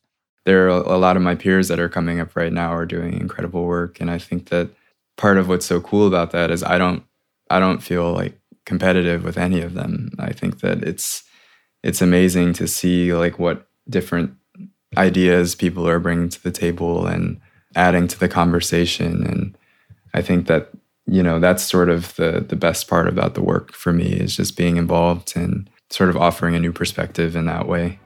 There 0.46 0.66
are 0.66 0.70
a 0.70 0.98
lot 0.98 1.18
of 1.18 1.24
my 1.24 1.36
peers 1.36 1.68
that 1.68 1.80
are 1.80 1.90
coming 1.90 2.20
up 2.20 2.36
right 2.36 2.54
now 2.54 2.72
are 2.74 2.86
doing 2.86 3.14
incredible 3.14 3.66
work, 3.66 4.00
and 4.00 4.10
I 4.12 4.18
think 4.18 4.50
that 4.50 4.70
part 5.18 5.38
of 5.38 5.48
what's 5.48 5.66
so 5.66 5.82
cool 5.82 6.08
about 6.08 6.32
that 6.32 6.52
is 6.52 6.64
I 6.64 6.78
don't 6.78 7.04
I 7.50 7.60
don't 7.60 7.82
feel 7.82 8.12
like 8.12 8.40
competitive 8.66 9.24
with 9.24 9.38
any 9.38 9.62
of 9.62 9.74
them. 9.74 10.12
I 10.20 10.32
think 10.32 10.60
that 10.62 10.84
it's 10.84 11.24
it's 11.84 12.02
amazing 12.02 12.54
to 12.54 12.68
see 12.68 13.14
like 13.14 13.40
what 13.40 13.68
different 13.90 14.36
ideas 14.97 15.56
people 15.56 15.88
are 15.88 15.99
bringing 15.99 16.30
to 16.30 16.43
the 16.43 16.51
table 16.51 17.08
and 17.08 17.39
adding 17.75 18.08
to 18.08 18.19
the 18.19 18.27
conversation 18.27 19.25
and 19.25 19.58
I 20.13 20.21
think 20.21 20.47
that 20.47 20.71
you 21.06 21.23
know 21.23 21.39
that's 21.39 21.63
sort 21.63 21.89
of 21.89 22.15
the 22.15 22.45
the 22.47 22.56
best 22.56 22.88
part 22.88 23.08
about 23.08 23.34
the 23.34 23.41
work 23.41 23.73
for 23.73 23.93
me 23.93 24.08
is 24.12 24.36
just 24.36 24.58
being 24.58 24.77
involved 24.77 25.36
and 25.36 25.69
sort 25.89 26.10
of 26.10 26.17
offering 26.17 26.56
a 26.56 26.60
new 26.60 26.71
perspective 26.71 27.36
in 27.36 27.45
that 27.45 27.67
way. 27.67 27.99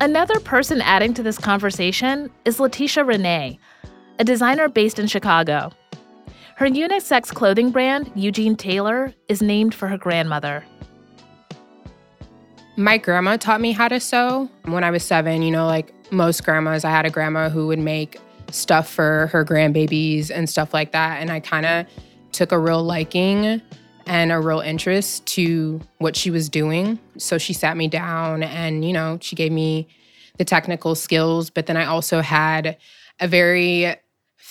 Another 0.00 0.38
person 0.40 0.82
adding 0.82 1.14
to 1.14 1.22
this 1.22 1.38
conversation 1.38 2.30
is 2.44 2.58
Letesha 2.58 3.06
Renee, 3.06 3.58
a 4.18 4.24
designer 4.24 4.68
based 4.68 4.98
in 4.98 5.06
Chicago. 5.06 5.70
Her 6.56 6.66
unisex 6.66 7.34
clothing 7.34 7.70
brand, 7.70 8.12
Eugene 8.14 8.54
Taylor, 8.54 9.12
is 9.28 9.42
named 9.42 9.74
for 9.74 9.88
her 9.88 9.98
grandmother. 9.98 10.64
My 12.76 12.98
grandma 12.98 13.36
taught 13.36 13.60
me 13.60 13.72
how 13.72 13.88
to 13.88 13.98
sew 13.98 14.48
when 14.64 14.84
I 14.84 14.90
was 14.90 15.04
seven. 15.04 15.42
You 15.42 15.50
know, 15.50 15.66
like 15.66 15.92
most 16.12 16.44
grandmas, 16.44 16.84
I 16.84 16.90
had 16.90 17.06
a 17.06 17.10
grandma 17.10 17.48
who 17.48 17.66
would 17.68 17.78
make 17.78 18.20
stuff 18.50 18.88
for 18.88 19.28
her 19.28 19.44
grandbabies 19.44 20.30
and 20.30 20.48
stuff 20.48 20.72
like 20.72 20.92
that. 20.92 21.20
And 21.20 21.30
I 21.30 21.40
kind 21.40 21.66
of 21.66 21.86
took 22.32 22.52
a 22.52 22.58
real 22.58 22.82
liking 22.82 23.60
and 24.06 24.32
a 24.32 24.38
real 24.38 24.60
interest 24.60 25.26
to 25.26 25.80
what 25.98 26.14
she 26.14 26.30
was 26.30 26.48
doing. 26.48 26.98
So 27.16 27.38
she 27.38 27.52
sat 27.52 27.76
me 27.76 27.88
down 27.88 28.42
and, 28.42 28.84
you 28.84 28.92
know, 28.92 29.18
she 29.20 29.34
gave 29.34 29.50
me 29.50 29.88
the 30.36 30.44
technical 30.44 30.94
skills. 30.94 31.50
But 31.50 31.66
then 31.66 31.76
I 31.76 31.86
also 31.86 32.20
had 32.20 32.76
a 33.20 33.28
very 33.28 33.96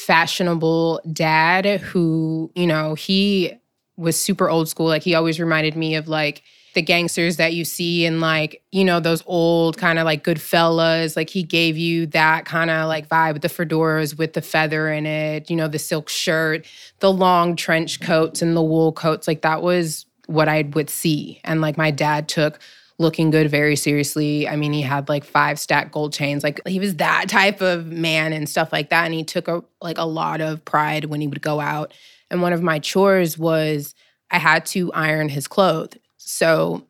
fashionable 0.05 1.01
dad 1.11 1.65
who, 1.81 2.51
you 2.55 2.67
know, 2.67 2.93
he 2.93 3.53
was 3.97 4.19
super 4.19 4.49
old 4.49 4.67
school. 4.67 4.87
Like 4.87 5.03
he 5.03 5.15
always 5.15 5.39
reminded 5.39 5.75
me 5.75 5.95
of 5.95 6.07
like, 6.07 6.43
the 6.73 6.81
gangsters 6.81 7.37
that 7.37 7.53
you 7.53 7.65
see 7.65 8.05
in 8.05 8.19
like, 8.19 8.61
you 8.71 8.83
know, 8.83 8.99
those 8.99 9.23
old 9.25 9.77
kind 9.77 9.99
of 9.99 10.05
like 10.05 10.23
good 10.23 10.41
fellas. 10.41 11.15
Like 11.15 11.29
he 11.29 11.43
gave 11.43 11.77
you 11.77 12.07
that 12.07 12.45
kind 12.45 12.69
of 12.69 12.87
like 12.87 13.07
vibe 13.07 13.33
with 13.33 13.41
the 13.41 13.47
fedoras 13.47 14.17
with 14.17 14.33
the 14.33 14.41
feather 14.41 14.91
in 14.91 15.05
it, 15.05 15.49
you 15.49 15.55
know, 15.55 15.67
the 15.67 15.79
silk 15.79 16.09
shirt, 16.09 16.65
the 16.99 17.11
long 17.11 17.55
trench 17.55 17.99
coats 18.01 18.41
and 18.41 18.55
the 18.55 18.61
wool 18.61 18.91
coats. 18.91 19.27
Like 19.27 19.41
that 19.41 19.61
was 19.61 20.05
what 20.25 20.49
I 20.49 20.63
would 20.73 20.89
see. 20.89 21.39
And 21.43 21.61
like 21.61 21.77
my 21.77 21.91
dad 21.91 22.27
took 22.27 22.59
looking 23.03 23.29
good 23.29 23.51
very 23.51 23.75
seriously. 23.75 24.47
I 24.47 24.55
mean, 24.55 24.73
he 24.73 24.81
had 24.81 25.09
like 25.09 25.23
five 25.23 25.59
stack 25.59 25.91
gold 25.91 26.13
chains. 26.13 26.43
Like 26.43 26.65
he 26.67 26.79
was 26.79 26.95
that 26.95 27.29
type 27.29 27.61
of 27.61 27.85
man 27.85 28.33
and 28.33 28.49
stuff 28.49 28.73
like 28.73 28.89
that. 28.89 29.05
And 29.05 29.13
he 29.13 29.23
took 29.23 29.47
a 29.47 29.63
like 29.81 29.99
a 29.99 30.05
lot 30.05 30.41
of 30.41 30.65
pride 30.65 31.05
when 31.05 31.21
he 31.21 31.27
would 31.27 31.41
go 31.41 31.59
out. 31.59 31.93
And 32.31 32.41
one 32.41 32.53
of 32.53 32.63
my 32.63 32.79
chores 32.79 33.37
was 33.37 33.93
I 34.31 34.39
had 34.39 34.65
to 34.67 34.91
iron 34.93 35.29
his 35.29 35.47
clothes. 35.47 35.97
So 36.17 36.87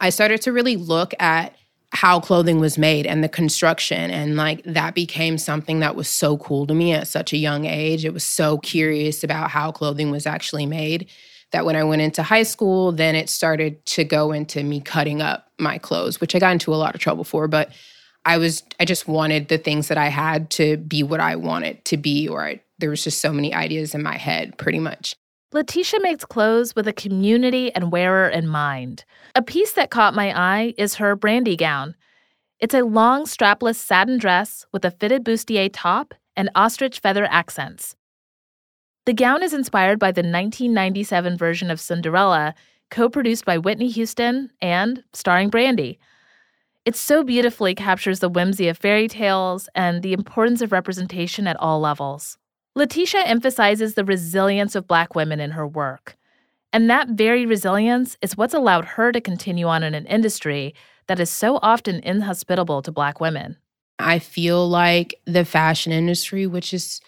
I 0.00 0.10
started 0.10 0.42
to 0.42 0.52
really 0.52 0.76
look 0.76 1.14
at 1.18 1.56
how 1.92 2.20
clothing 2.20 2.58
was 2.58 2.76
made 2.76 3.06
and 3.06 3.22
the 3.22 3.28
construction. 3.28 4.10
And 4.10 4.36
like 4.36 4.62
that 4.64 4.94
became 4.94 5.38
something 5.38 5.80
that 5.80 5.94
was 5.94 6.08
so 6.08 6.38
cool 6.38 6.66
to 6.66 6.74
me 6.74 6.92
at 6.92 7.06
such 7.06 7.32
a 7.32 7.36
young 7.36 7.66
age. 7.66 8.04
It 8.04 8.12
was 8.12 8.24
so 8.24 8.58
curious 8.58 9.22
about 9.22 9.50
how 9.50 9.72
clothing 9.72 10.10
was 10.10 10.26
actually 10.26 10.66
made 10.66 11.08
that 11.52 11.64
when 11.64 11.76
I 11.76 11.84
went 11.84 12.02
into 12.02 12.22
high 12.22 12.42
school, 12.42 12.92
then 12.92 13.14
it 13.14 13.28
started 13.28 13.84
to 13.86 14.04
go 14.04 14.32
into 14.32 14.62
me 14.62 14.80
cutting 14.80 15.22
up 15.22 15.48
my 15.58 15.78
clothes, 15.78 16.20
which 16.20 16.34
I 16.34 16.38
got 16.38 16.52
into 16.52 16.74
a 16.74 16.76
lot 16.76 16.94
of 16.94 17.00
trouble 17.00 17.24
for. 17.24 17.46
But 17.48 17.70
I 18.24 18.38
was, 18.38 18.62
I 18.80 18.84
just 18.84 19.08
wanted 19.08 19.48
the 19.48 19.58
things 19.58 19.88
that 19.88 19.98
I 19.98 20.08
had 20.08 20.50
to 20.50 20.76
be 20.76 21.02
what 21.02 21.20
I 21.20 21.36
wanted 21.36 21.84
to 21.86 21.96
be, 21.96 22.28
or 22.28 22.44
I, 22.44 22.60
there 22.78 22.90
was 22.90 23.04
just 23.04 23.20
so 23.20 23.32
many 23.32 23.54
ideas 23.54 23.94
in 23.94 24.02
my 24.02 24.16
head, 24.16 24.56
pretty 24.58 24.78
much. 24.78 25.14
Letesha 25.52 26.00
makes 26.00 26.24
clothes 26.24 26.74
with 26.74 26.88
a 26.88 26.94
community 26.94 27.74
and 27.74 27.92
wearer 27.92 28.26
in 28.28 28.46
mind. 28.46 29.04
A 29.34 29.42
piece 29.42 29.72
that 29.74 29.90
caught 29.90 30.14
my 30.14 30.36
eye 30.36 30.74
is 30.78 30.94
her 30.94 31.14
brandy 31.14 31.56
gown. 31.56 31.94
It's 32.58 32.74
a 32.74 32.82
long 32.82 33.24
strapless 33.24 33.74
satin 33.74 34.18
dress 34.18 34.64
with 34.72 34.84
a 34.84 34.90
fitted 34.90 35.24
bustier 35.24 35.68
top 35.70 36.14
and 36.36 36.48
ostrich 36.54 37.00
feather 37.00 37.26
accents. 37.26 37.96
The 39.04 39.12
gown 39.12 39.42
is 39.42 39.52
inspired 39.52 39.98
by 39.98 40.12
the 40.12 40.20
1997 40.20 41.36
version 41.36 41.72
of 41.72 41.80
Cinderella, 41.80 42.54
co 42.88 43.08
produced 43.08 43.44
by 43.44 43.58
Whitney 43.58 43.88
Houston 43.88 44.50
and 44.60 45.02
starring 45.12 45.50
Brandy. 45.50 45.98
It 46.84 46.94
so 46.94 47.24
beautifully 47.24 47.74
captures 47.74 48.20
the 48.20 48.28
whimsy 48.28 48.68
of 48.68 48.78
fairy 48.78 49.08
tales 49.08 49.68
and 49.74 50.02
the 50.02 50.12
importance 50.12 50.60
of 50.60 50.70
representation 50.70 51.48
at 51.48 51.56
all 51.58 51.80
levels. 51.80 52.38
Letesha 52.78 53.22
emphasizes 53.26 53.94
the 53.94 54.04
resilience 54.04 54.76
of 54.76 54.86
Black 54.86 55.16
women 55.16 55.40
in 55.40 55.50
her 55.50 55.66
work. 55.66 56.16
And 56.72 56.88
that 56.88 57.08
very 57.08 57.44
resilience 57.44 58.16
is 58.22 58.36
what's 58.36 58.54
allowed 58.54 58.84
her 58.84 59.10
to 59.10 59.20
continue 59.20 59.66
on 59.66 59.82
in 59.82 59.94
an 59.94 60.06
industry 60.06 60.74
that 61.08 61.18
is 61.18 61.28
so 61.28 61.58
often 61.60 62.00
inhospitable 62.04 62.82
to 62.82 62.92
Black 62.92 63.20
women. 63.20 63.56
I 63.98 64.20
feel 64.20 64.68
like 64.68 65.14
the 65.26 65.44
fashion 65.44 65.92
industry, 65.92 66.46
which 66.46 66.72
is 66.72 67.00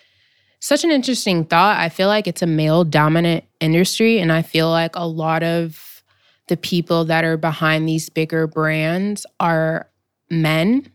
such 0.65 0.83
an 0.83 0.91
interesting 0.91 1.45
thought, 1.45 1.79
I 1.79 1.91
feel 1.91 2.09
like 2.09 2.27
it's 2.27 2.41
a 2.41 2.47
male 2.47 2.85
dominant 2.85 3.45
industry. 3.61 4.19
And 4.19 4.33
I 4.33 4.41
feel 4.41 4.71
like 4.71 4.97
a 4.97 5.07
lot 5.07 5.43
of 5.43 6.03
the 6.49 6.57
people 6.57 7.05
that 7.05 7.23
are 7.23 7.37
behind 7.37 7.87
these 7.87 8.09
bigger 8.09 8.47
brands 8.47 9.27
are 9.39 9.91
men. 10.31 10.91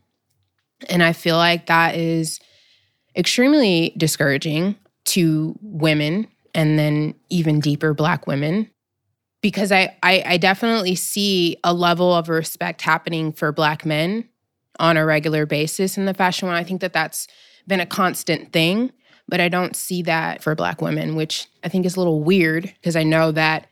And 0.88 1.04
I 1.04 1.12
feel 1.12 1.36
like 1.36 1.66
that 1.66 1.94
is 1.94 2.40
extremely 3.14 3.94
discouraging 3.96 4.74
to 5.04 5.56
women 5.62 6.26
and 6.52 6.76
then 6.76 7.14
even 7.28 7.60
deeper 7.60 7.94
black 7.94 8.26
women 8.26 8.68
because 9.40 9.70
I, 9.70 9.96
I, 10.02 10.24
I 10.26 10.36
definitely 10.36 10.96
see 10.96 11.58
a 11.62 11.72
level 11.72 12.12
of 12.12 12.28
respect 12.28 12.82
happening 12.82 13.32
for 13.32 13.52
black 13.52 13.86
men 13.86 14.28
on 14.80 14.96
a 14.96 15.06
regular 15.06 15.46
basis 15.46 15.96
in 15.96 16.06
the 16.06 16.14
fashion 16.14 16.48
world. 16.48 16.58
I 16.58 16.64
think 16.64 16.80
that 16.80 16.92
that's 16.92 17.28
been 17.68 17.78
a 17.78 17.86
constant 17.86 18.52
thing, 18.52 18.90
but 19.30 19.40
I 19.40 19.48
don't 19.48 19.76
see 19.76 20.02
that 20.02 20.42
for 20.42 20.54
black 20.54 20.82
women, 20.82 21.14
which 21.14 21.46
I 21.64 21.68
think 21.68 21.86
is 21.86 21.96
a 21.96 22.00
little 22.00 22.22
weird 22.22 22.64
because 22.64 22.96
I 22.96 23.04
know 23.04 23.32
that 23.32 23.68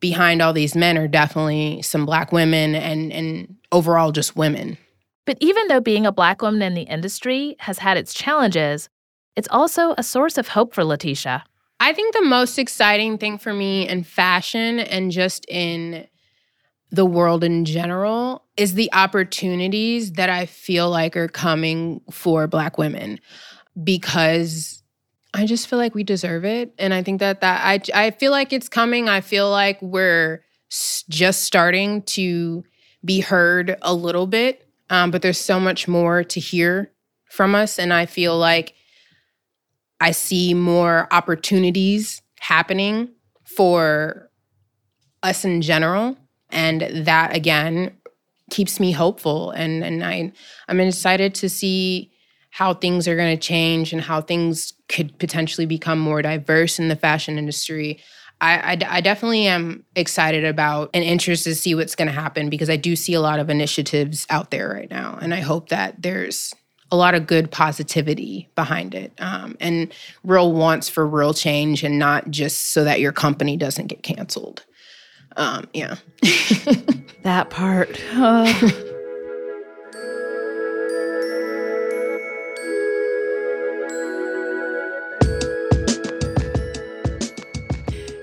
behind 0.00 0.42
all 0.42 0.52
these 0.52 0.74
men 0.74 0.98
are 0.98 1.06
definitely 1.06 1.82
some 1.82 2.04
black 2.04 2.32
women 2.32 2.74
and 2.74 3.12
and 3.12 3.56
overall 3.70 4.10
just 4.10 4.34
women. 4.34 4.76
But 5.26 5.38
even 5.40 5.68
though 5.68 5.80
being 5.80 6.06
a 6.06 6.12
black 6.12 6.42
woman 6.42 6.62
in 6.62 6.74
the 6.74 6.82
industry 6.82 7.56
has 7.60 7.78
had 7.78 7.96
its 7.96 8.12
challenges, 8.12 8.88
it's 9.36 9.48
also 9.50 9.94
a 9.96 10.02
source 10.02 10.36
of 10.36 10.48
hope 10.48 10.74
for 10.74 10.82
Letesha. 10.82 11.42
I 11.80 11.92
think 11.92 12.14
the 12.14 12.22
most 12.22 12.58
exciting 12.58 13.18
thing 13.18 13.38
for 13.38 13.52
me 13.52 13.88
in 13.88 14.04
fashion 14.04 14.80
and 14.80 15.10
just 15.10 15.44
in 15.48 16.06
the 16.90 17.04
world 17.04 17.42
in 17.42 17.64
general 17.64 18.44
is 18.56 18.74
the 18.74 18.92
opportunities 18.92 20.12
that 20.12 20.30
I 20.30 20.46
feel 20.46 20.88
like 20.88 21.16
are 21.16 21.28
coming 21.28 22.00
for 22.10 22.46
Black 22.46 22.78
women 22.78 23.18
because 23.82 24.83
I 25.34 25.46
just 25.46 25.68
feel 25.68 25.78
like 25.78 25.94
we 25.94 26.04
deserve 26.04 26.44
it. 26.44 26.72
And 26.78 26.94
I 26.94 27.02
think 27.02 27.20
that 27.20 27.40
that 27.40 27.60
I 27.64 28.06
I 28.06 28.10
feel 28.12 28.30
like 28.30 28.52
it's 28.52 28.68
coming. 28.68 29.08
I 29.08 29.20
feel 29.20 29.50
like 29.50 29.82
we're 29.82 30.44
just 31.08 31.42
starting 31.42 32.02
to 32.02 32.64
be 33.04 33.20
heard 33.20 33.76
a 33.82 33.92
little 33.94 34.26
bit, 34.26 34.66
um, 34.90 35.10
but 35.10 35.22
there's 35.22 35.38
so 35.38 35.60
much 35.60 35.86
more 35.86 36.24
to 36.24 36.40
hear 36.40 36.90
from 37.30 37.54
us. 37.54 37.78
And 37.78 37.92
I 37.92 38.06
feel 38.06 38.38
like 38.38 38.74
I 40.00 40.12
see 40.12 40.54
more 40.54 41.08
opportunities 41.10 42.22
happening 42.40 43.10
for 43.44 44.30
us 45.22 45.44
in 45.44 45.62
general. 45.62 46.16
And 46.50 46.82
that 47.06 47.34
again 47.34 47.96
keeps 48.50 48.78
me 48.78 48.92
hopeful. 48.92 49.50
And, 49.50 49.82
and 49.82 50.04
I, 50.04 50.32
I'm 50.68 50.80
excited 50.80 51.34
to 51.36 51.48
see 51.48 52.12
how 52.54 52.72
things 52.72 53.08
are 53.08 53.16
going 53.16 53.36
to 53.36 53.40
change 53.40 53.92
and 53.92 54.00
how 54.00 54.20
things 54.20 54.74
could 54.88 55.18
potentially 55.18 55.66
become 55.66 55.98
more 55.98 56.22
diverse 56.22 56.78
in 56.78 56.86
the 56.86 56.94
fashion 56.94 57.36
industry. 57.36 57.98
I, 58.40 58.74
I, 58.74 58.78
I, 58.88 59.00
definitely 59.00 59.48
am 59.48 59.82
excited 59.96 60.44
about 60.44 60.88
and 60.94 61.02
interested 61.02 61.50
to 61.50 61.56
see 61.56 61.74
what's 61.74 61.96
going 61.96 62.06
to 62.06 62.14
happen 62.14 62.50
because 62.50 62.70
I 62.70 62.76
do 62.76 62.94
see 62.94 63.12
a 63.12 63.20
lot 63.20 63.40
of 63.40 63.50
initiatives 63.50 64.24
out 64.30 64.52
there 64.52 64.68
right 64.68 64.88
now. 64.88 65.18
And 65.20 65.34
I 65.34 65.40
hope 65.40 65.70
that 65.70 66.00
there's 66.00 66.54
a 66.92 66.96
lot 66.96 67.16
of 67.16 67.26
good 67.26 67.50
positivity 67.50 68.48
behind 68.54 68.94
it 68.94 69.12
um, 69.18 69.56
and 69.58 69.92
real 70.22 70.52
wants 70.52 70.88
for 70.88 71.04
real 71.04 71.34
change 71.34 71.82
and 71.82 71.98
not 71.98 72.30
just 72.30 72.70
so 72.70 72.84
that 72.84 73.00
your 73.00 73.10
company 73.10 73.56
doesn't 73.56 73.88
get 73.88 74.04
canceled. 74.04 74.64
Um, 75.36 75.66
yeah. 75.72 75.96
that 77.24 77.50
part. 77.50 78.00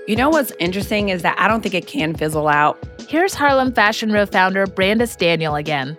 You 0.08 0.16
know 0.16 0.30
what's 0.30 0.52
interesting 0.58 1.10
is 1.10 1.22
that 1.22 1.38
I 1.38 1.46
don't 1.46 1.62
think 1.62 1.76
it 1.76 1.86
can 1.86 2.12
fizzle 2.16 2.48
out. 2.48 2.76
Here's 3.08 3.34
Harlem 3.34 3.72
Fashion 3.72 4.10
Row 4.10 4.26
founder 4.26 4.66
Brandice 4.66 5.16
Daniel 5.16 5.54
again. 5.54 5.96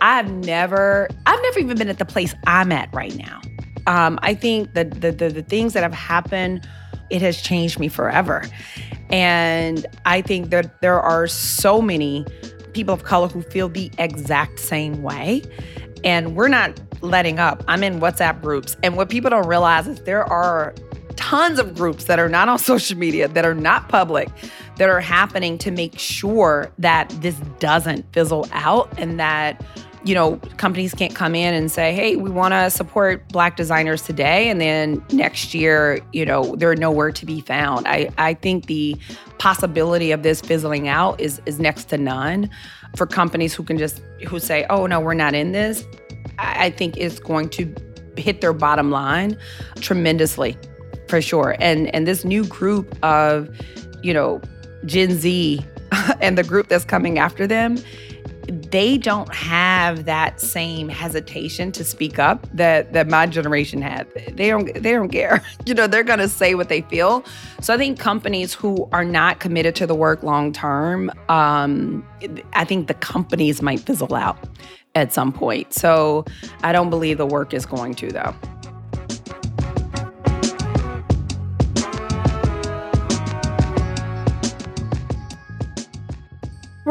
I've 0.00 0.28
never, 0.28 1.08
I've 1.26 1.40
never 1.42 1.60
even 1.60 1.78
been 1.78 1.88
at 1.88 1.98
the 1.98 2.04
place 2.04 2.34
I'm 2.48 2.72
at 2.72 2.92
right 2.92 3.14
now. 3.16 3.40
Um, 3.86 4.18
I 4.22 4.34
think 4.34 4.74
the, 4.74 4.82
the 4.82 5.12
the 5.12 5.28
the 5.28 5.42
things 5.44 5.74
that 5.74 5.84
have 5.84 5.94
happened, 5.94 6.68
it 7.08 7.22
has 7.22 7.40
changed 7.40 7.78
me 7.78 7.86
forever, 7.86 8.42
and 9.10 9.86
I 10.04 10.22
think 10.22 10.50
that 10.50 10.80
there 10.80 11.00
are 11.00 11.28
so 11.28 11.80
many 11.80 12.26
people 12.72 12.94
of 12.94 13.04
color 13.04 13.28
who 13.28 13.42
feel 13.42 13.68
the 13.68 13.92
exact 13.98 14.58
same 14.58 15.04
way, 15.04 15.44
and 16.02 16.34
we're 16.34 16.48
not 16.48 16.80
letting 17.00 17.38
up. 17.38 17.62
I'm 17.68 17.84
in 17.84 18.00
WhatsApp 18.00 18.42
groups, 18.42 18.76
and 18.82 18.96
what 18.96 19.08
people 19.08 19.30
don't 19.30 19.46
realize 19.46 19.86
is 19.86 20.02
there 20.02 20.24
are 20.24 20.74
tons 21.16 21.58
of 21.58 21.74
groups 21.74 22.04
that 22.04 22.18
are 22.18 22.28
not 22.28 22.48
on 22.48 22.58
social 22.72 22.96
media, 22.96 23.28
that 23.28 23.44
are 23.44 23.54
not 23.54 23.88
public, 23.88 24.28
that 24.76 24.88
are 24.88 25.00
happening 25.00 25.58
to 25.58 25.70
make 25.70 25.98
sure 25.98 26.70
that 26.78 27.08
this 27.20 27.36
doesn't 27.58 28.10
fizzle 28.12 28.46
out 28.52 28.92
and 28.98 29.18
that 29.18 29.64
you 30.06 30.14
know, 30.14 30.36
companies 30.56 30.94
can't 30.94 31.16
come 31.16 31.34
in 31.34 31.52
and 31.52 31.70
say, 31.70 31.92
hey, 31.92 32.14
we 32.14 32.30
want 32.30 32.52
to 32.52 32.70
support 32.70 33.28
Black 33.30 33.56
designers 33.56 34.02
today. 34.02 34.48
And 34.48 34.60
then 34.60 35.04
next 35.10 35.52
year, 35.52 35.98
you 36.12 36.24
know, 36.24 36.54
they're 36.54 36.76
nowhere 36.76 37.10
to 37.10 37.26
be 37.26 37.40
found. 37.40 37.88
I, 37.88 38.10
I 38.16 38.34
think 38.34 38.66
the 38.66 38.96
possibility 39.38 40.12
of 40.12 40.22
this 40.22 40.40
fizzling 40.40 40.86
out 40.86 41.20
is, 41.20 41.42
is 41.44 41.58
next 41.58 41.86
to 41.86 41.98
none. 41.98 42.48
For 42.94 43.04
companies 43.04 43.52
who 43.52 43.64
can 43.64 43.78
just, 43.78 43.98
who 44.28 44.38
say, 44.38 44.64
oh, 44.70 44.86
no, 44.86 45.00
we're 45.00 45.14
not 45.14 45.34
in 45.34 45.50
this, 45.50 45.84
I, 46.38 46.66
I 46.66 46.70
think 46.70 46.96
it's 46.96 47.18
going 47.18 47.48
to 47.50 47.74
hit 48.16 48.40
their 48.40 48.52
bottom 48.52 48.92
line 48.92 49.36
tremendously 49.80 50.56
for 51.08 51.20
sure. 51.22 51.56
And 51.60 51.94
and 51.94 52.06
this 52.06 52.24
new 52.24 52.44
group 52.44 52.96
of, 53.04 53.48
you 54.02 54.12
know, 54.12 54.40
Gen 54.84 55.12
Z 55.12 55.64
and 56.20 56.36
the 56.36 56.44
group 56.44 56.68
that's 56.68 56.84
coming 56.84 57.18
after 57.18 57.46
them, 57.46 57.78
they 58.48 58.96
don't 58.96 59.32
have 59.34 60.04
that 60.04 60.40
same 60.40 60.88
hesitation 60.88 61.72
to 61.72 61.84
speak 61.84 62.18
up 62.18 62.46
that 62.52 62.92
that 62.92 63.08
my 63.08 63.26
generation 63.26 63.82
had. 63.82 64.08
They 64.36 64.48
don't 64.48 64.72
they 64.74 64.92
don't 64.92 65.08
care. 65.08 65.42
You 65.66 65.74
know, 65.74 65.88
they're 65.88 66.04
going 66.04 66.20
to 66.20 66.28
say 66.28 66.54
what 66.54 66.68
they 66.68 66.82
feel. 66.82 67.24
So 67.60 67.74
I 67.74 67.76
think 67.76 67.98
companies 67.98 68.54
who 68.54 68.88
are 68.92 69.04
not 69.04 69.40
committed 69.40 69.74
to 69.76 69.86
the 69.86 69.96
work 69.96 70.22
long 70.22 70.52
term, 70.52 71.10
um, 71.28 72.06
I 72.52 72.64
think 72.64 72.86
the 72.86 72.94
companies 72.94 73.62
might 73.62 73.80
fizzle 73.80 74.14
out 74.14 74.38
at 74.94 75.12
some 75.12 75.32
point. 75.32 75.72
So 75.74 76.24
I 76.62 76.72
don't 76.72 76.88
believe 76.88 77.18
the 77.18 77.26
work 77.26 77.52
is 77.52 77.66
going 77.66 77.94
to 77.96 78.12
though. 78.12 78.34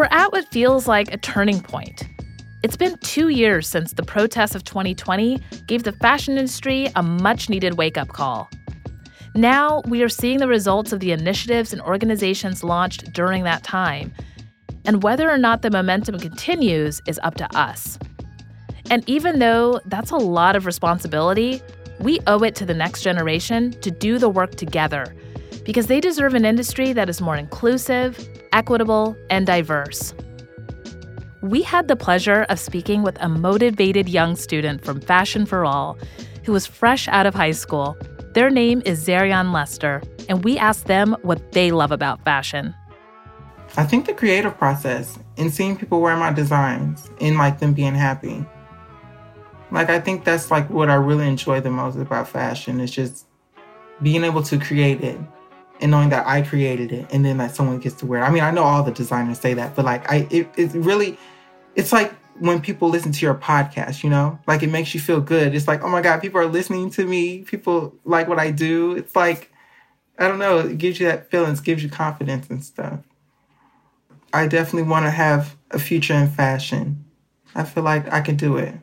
We're 0.05 0.19
at 0.19 0.31
what 0.31 0.47
feels 0.51 0.87
like 0.87 1.11
a 1.11 1.17
turning 1.17 1.61
point. 1.61 2.03
It's 2.61 2.77
been 2.77 2.95
two 2.99 3.29
years 3.29 3.67
since 3.67 3.93
the 3.93 4.03
protests 4.03 4.53
of 4.53 4.63
2020 4.63 5.41
gave 5.65 5.81
the 5.81 5.93
fashion 5.93 6.37
industry 6.37 6.91
a 6.95 7.01
much 7.01 7.49
needed 7.49 7.79
wake 7.79 7.97
up 7.97 8.09
call. 8.09 8.47
Now 9.33 9.81
we 9.87 10.03
are 10.03 10.09
seeing 10.09 10.37
the 10.37 10.47
results 10.47 10.93
of 10.93 10.99
the 10.99 11.11
initiatives 11.11 11.73
and 11.73 11.81
organizations 11.81 12.63
launched 12.63 13.13
during 13.13 13.45
that 13.45 13.63
time. 13.63 14.13
And 14.85 15.01
whether 15.01 15.27
or 15.27 15.39
not 15.39 15.63
the 15.63 15.71
momentum 15.71 16.19
continues 16.19 17.01
is 17.07 17.19
up 17.23 17.33
to 17.37 17.57
us. 17.57 17.97
And 18.91 19.03
even 19.09 19.39
though 19.39 19.81
that's 19.87 20.11
a 20.11 20.17
lot 20.17 20.55
of 20.55 20.67
responsibility, 20.67 21.63
we 21.99 22.19
owe 22.27 22.43
it 22.43 22.53
to 22.57 22.65
the 22.67 22.75
next 22.75 23.01
generation 23.01 23.71
to 23.81 23.89
do 23.89 24.19
the 24.19 24.29
work 24.29 24.53
together 24.53 25.15
because 25.63 25.87
they 25.87 25.99
deserve 25.99 26.33
an 26.33 26.45
industry 26.45 26.93
that 26.93 27.09
is 27.09 27.21
more 27.21 27.35
inclusive, 27.35 28.27
equitable, 28.51 29.15
and 29.29 29.47
diverse. 29.47 30.13
We 31.41 31.61
had 31.61 31.87
the 31.87 31.95
pleasure 31.95 32.45
of 32.49 32.59
speaking 32.59 33.03
with 33.03 33.17
a 33.21 33.29
motivated 33.29 34.09
young 34.09 34.35
student 34.35 34.83
from 34.83 34.99
Fashion 34.99 35.45
for 35.45 35.63
All 35.63 35.97
who 36.43 36.51
was 36.51 36.65
fresh 36.65 37.07
out 37.07 37.25
of 37.25 37.33
high 37.33 37.51
school. 37.51 37.97
Their 38.33 38.49
name 38.49 38.81
is 38.85 39.05
Zairion 39.05 39.51
Lester, 39.51 40.01
and 40.29 40.43
we 40.43 40.57
asked 40.57 40.85
them 40.85 41.15
what 41.23 41.51
they 41.51 41.71
love 41.71 41.91
about 41.91 42.23
fashion. 42.23 42.73
I 43.77 43.83
think 43.83 44.05
the 44.05 44.13
creative 44.13 44.57
process 44.57 45.19
and 45.37 45.53
seeing 45.53 45.75
people 45.75 46.01
wear 46.01 46.15
my 46.15 46.31
designs 46.31 47.09
and 47.19 47.37
like 47.37 47.59
them 47.59 47.73
being 47.73 47.95
happy. 47.95 48.45
Like 49.71 49.89
I 49.89 49.99
think 49.99 50.23
that's 50.23 50.51
like 50.51 50.69
what 50.69 50.89
I 50.89 50.95
really 50.95 51.27
enjoy 51.27 51.59
the 51.59 51.71
most 51.71 51.97
about 51.97 52.27
fashion 52.27 52.79
is 52.79 52.91
just 52.91 53.25
being 54.01 54.23
able 54.23 54.43
to 54.43 54.57
create 54.59 55.01
it 55.03 55.19
and 55.81 55.91
knowing 55.91 56.09
that 56.09 56.25
I 56.25 56.41
created 56.41 56.91
it 56.91 57.07
and 57.11 57.25
then 57.25 57.37
that 57.37 57.55
someone 57.55 57.79
gets 57.79 57.95
to 57.97 58.05
wear 58.05 58.21
it. 58.21 58.23
I 58.23 58.31
mean, 58.31 58.43
I 58.43 58.51
know 58.51 58.63
all 58.63 58.83
the 58.83 58.91
designers 58.91 59.39
say 59.39 59.53
that, 59.53 59.75
but 59.75 59.85
like 59.85 60.09
I 60.11 60.27
it, 60.29 60.49
it's 60.57 60.73
really 60.75 61.17
it's 61.75 61.91
like 61.91 62.13
when 62.39 62.61
people 62.61 62.89
listen 62.89 63.11
to 63.11 63.25
your 63.25 63.35
podcast, 63.35 64.03
you 64.03 64.09
know? 64.09 64.37
Like 64.47 64.63
it 64.63 64.67
makes 64.67 64.93
you 64.93 64.99
feel 64.99 65.21
good. 65.21 65.55
It's 65.55 65.67
like, 65.67 65.83
"Oh 65.83 65.89
my 65.89 66.01
god, 66.01 66.21
people 66.21 66.39
are 66.39 66.45
listening 66.45 66.89
to 66.91 67.05
me. 67.05 67.43
People 67.43 67.95
like 68.03 68.27
what 68.27 68.39
I 68.39 68.51
do." 68.51 68.93
It's 68.93 69.15
like 69.15 69.51
I 70.17 70.27
don't 70.27 70.39
know, 70.39 70.59
it 70.59 70.77
gives 70.77 70.99
you 70.99 71.07
that 71.07 71.29
feeling, 71.29 71.53
it 71.53 71.63
gives 71.63 71.83
you 71.83 71.89
confidence 71.89 72.49
and 72.49 72.63
stuff. 72.63 72.99
I 74.33 74.47
definitely 74.47 74.89
want 74.89 75.05
to 75.05 75.11
have 75.11 75.55
a 75.71 75.79
future 75.79 76.13
in 76.13 76.29
fashion. 76.29 77.05
I 77.53 77.63
feel 77.63 77.83
like 77.83 78.11
I 78.11 78.21
can 78.21 78.35
do 78.35 78.57
it. 78.57 78.75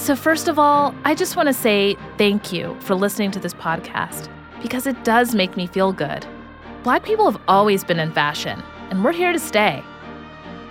So, 0.00 0.16
first 0.16 0.48
of 0.48 0.58
all, 0.58 0.94
I 1.04 1.14
just 1.14 1.36
want 1.36 1.48
to 1.48 1.52
say 1.52 1.94
thank 2.16 2.54
you 2.54 2.74
for 2.80 2.94
listening 2.94 3.30
to 3.32 3.38
this 3.38 3.52
podcast 3.52 4.30
because 4.62 4.86
it 4.86 5.04
does 5.04 5.34
make 5.34 5.58
me 5.58 5.66
feel 5.66 5.92
good. 5.92 6.26
Black 6.82 7.04
people 7.04 7.30
have 7.30 7.40
always 7.46 7.84
been 7.84 8.00
in 8.00 8.10
fashion, 8.10 8.62
and 8.88 9.04
we're 9.04 9.12
here 9.12 9.30
to 9.30 9.38
stay. 9.38 9.82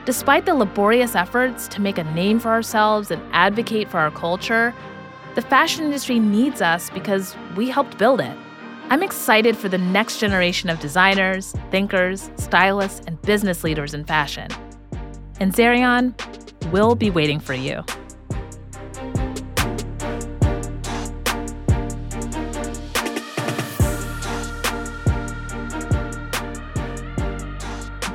Despite 0.05 0.47
the 0.47 0.55
laborious 0.55 1.13
efforts 1.13 1.67
to 1.67 1.79
make 1.79 1.99
a 1.99 2.03
name 2.05 2.39
for 2.39 2.49
ourselves 2.49 3.11
and 3.11 3.21
advocate 3.31 3.87
for 3.87 3.99
our 3.99 4.09
culture, 4.09 4.73
the 5.35 5.43
fashion 5.43 5.85
industry 5.85 6.17
needs 6.17 6.59
us 6.59 6.89
because 6.89 7.35
we 7.55 7.69
helped 7.69 7.99
build 7.99 8.21
it. 8.21 8.35
I'm 8.89 9.03
excited 9.03 9.55
for 9.55 9.69
the 9.69 9.77
next 9.77 10.19
generation 10.19 10.71
of 10.71 10.79
designers, 10.79 11.53
thinkers, 11.69 12.31
stylists, 12.37 13.03
and 13.05 13.21
business 13.21 13.63
leaders 13.63 13.93
in 13.93 14.05
fashion. 14.05 14.49
And 15.39 15.53
Zairion, 15.53 16.15
we'll 16.71 16.95
be 16.95 17.11
waiting 17.11 17.39
for 17.39 17.53
you. 17.53 17.83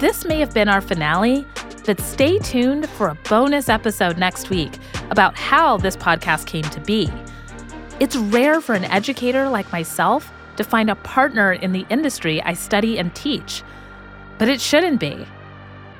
This 0.04 0.26
may 0.26 0.38
have 0.40 0.52
been 0.52 0.68
our 0.68 0.82
finale, 0.82 1.46
but 1.86 1.98
stay 1.98 2.38
tuned 2.38 2.90
for 2.90 3.08
a 3.08 3.14
bonus 3.26 3.70
episode 3.70 4.18
next 4.18 4.50
week 4.50 4.78
about 5.08 5.34
how 5.34 5.78
this 5.78 5.96
podcast 5.96 6.44
came 6.44 6.64
to 6.64 6.80
be. 6.82 7.10
It's 8.00 8.14
rare 8.14 8.60
for 8.60 8.74
an 8.74 8.84
educator 8.84 9.48
like 9.48 9.72
myself 9.72 10.30
to 10.56 10.62
find 10.62 10.90
a 10.90 10.94
partner 10.94 11.54
in 11.54 11.72
the 11.72 11.86
industry 11.88 12.42
I 12.42 12.52
study 12.52 12.98
and 12.98 13.14
teach, 13.14 13.62
but 14.36 14.46
it 14.46 14.60
shouldn't 14.60 15.00
be. 15.00 15.26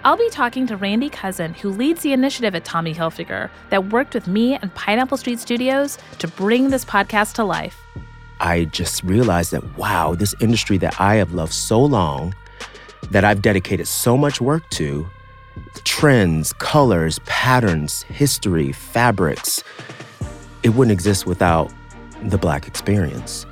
I'll 0.04 0.18
be 0.18 0.28
talking 0.28 0.66
to 0.66 0.76
Randy 0.76 1.08
Cousin, 1.08 1.54
who 1.54 1.70
leads 1.70 2.02
the 2.02 2.12
initiative 2.12 2.54
at 2.54 2.66
Tommy 2.66 2.92
Hilfiger 2.92 3.48
that 3.70 3.86
worked 3.86 4.12
with 4.12 4.28
me 4.28 4.54
and 4.56 4.74
Pineapple 4.74 5.16
Street 5.16 5.38
Studios 5.38 5.96
to 6.18 6.28
bring 6.28 6.68
this 6.68 6.84
podcast 6.84 7.36
to 7.36 7.44
life. 7.44 7.80
I 8.38 8.66
just 8.66 9.02
realized 9.02 9.52
that, 9.52 9.78
wow, 9.78 10.14
this 10.14 10.34
industry 10.40 10.76
that 10.76 11.00
I 11.00 11.14
have 11.14 11.32
loved 11.32 11.54
so 11.54 11.82
long, 11.82 12.34
that 13.10 13.24
I've 13.24 13.42
dedicated 13.42 13.86
so 13.86 14.16
much 14.16 14.40
work 14.40 14.68
to 14.70 15.06
trends, 15.84 16.52
colors, 16.54 17.20
patterns, 17.26 18.02
history, 18.04 18.72
fabrics 18.72 19.62
it 20.64 20.70
wouldn't 20.70 20.92
exist 20.92 21.26
without 21.26 21.72
the 22.22 22.38
Black 22.38 22.66
experience. 22.66 23.46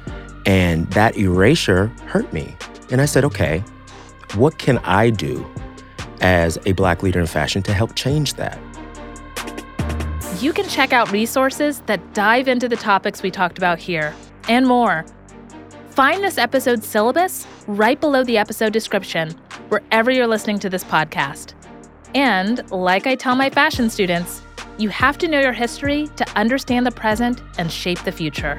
And 0.46 0.90
that 0.92 1.16
erasure 1.16 1.86
hurt 2.06 2.32
me. 2.32 2.56
And 2.90 3.00
I 3.00 3.04
said, 3.04 3.24
okay, 3.26 3.62
what 4.34 4.58
can 4.58 4.78
I 4.78 5.10
do 5.10 5.46
as 6.20 6.58
a 6.66 6.72
Black 6.72 7.02
leader 7.02 7.20
in 7.20 7.26
fashion 7.26 7.62
to 7.64 7.74
help 7.74 7.94
change 7.94 8.34
that? 8.34 8.58
You 10.40 10.52
can 10.52 10.66
check 10.68 10.92
out 10.92 11.12
resources 11.12 11.82
that 11.82 12.14
dive 12.14 12.48
into 12.48 12.68
the 12.68 12.76
topics 12.76 13.22
we 13.22 13.30
talked 13.30 13.58
about 13.58 13.78
here 13.78 14.14
and 14.48 14.66
more. 14.66 15.04
Find 15.92 16.24
this 16.24 16.38
episode's 16.38 16.86
syllabus 16.86 17.46
right 17.66 18.00
below 18.00 18.24
the 18.24 18.38
episode 18.38 18.72
description, 18.72 19.32
wherever 19.68 20.10
you're 20.10 20.26
listening 20.26 20.58
to 20.60 20.70
this 20.70 20.82
podcast. 20.82 21.52
And, 22.14 22.70
like 22.70 23.06
I 23.06 23.14
tell 23.14 23.36
my 23.36 23.50
fashion 23.50 23.90
students, 23.90 24.40
you 24.78 24.88
have 24.88 25.18
to 25.18 25.28
know 25.28 25.38
your 25.38 25.52
history 25.52 26.08
to 26.16 26.26
understand 26.30 26.86
the 26.86 26.92
present 26.92 27.42
and 27.58 27.70
shape 27.70 28.02
the 28.04 28.12
future. 28.12 28.56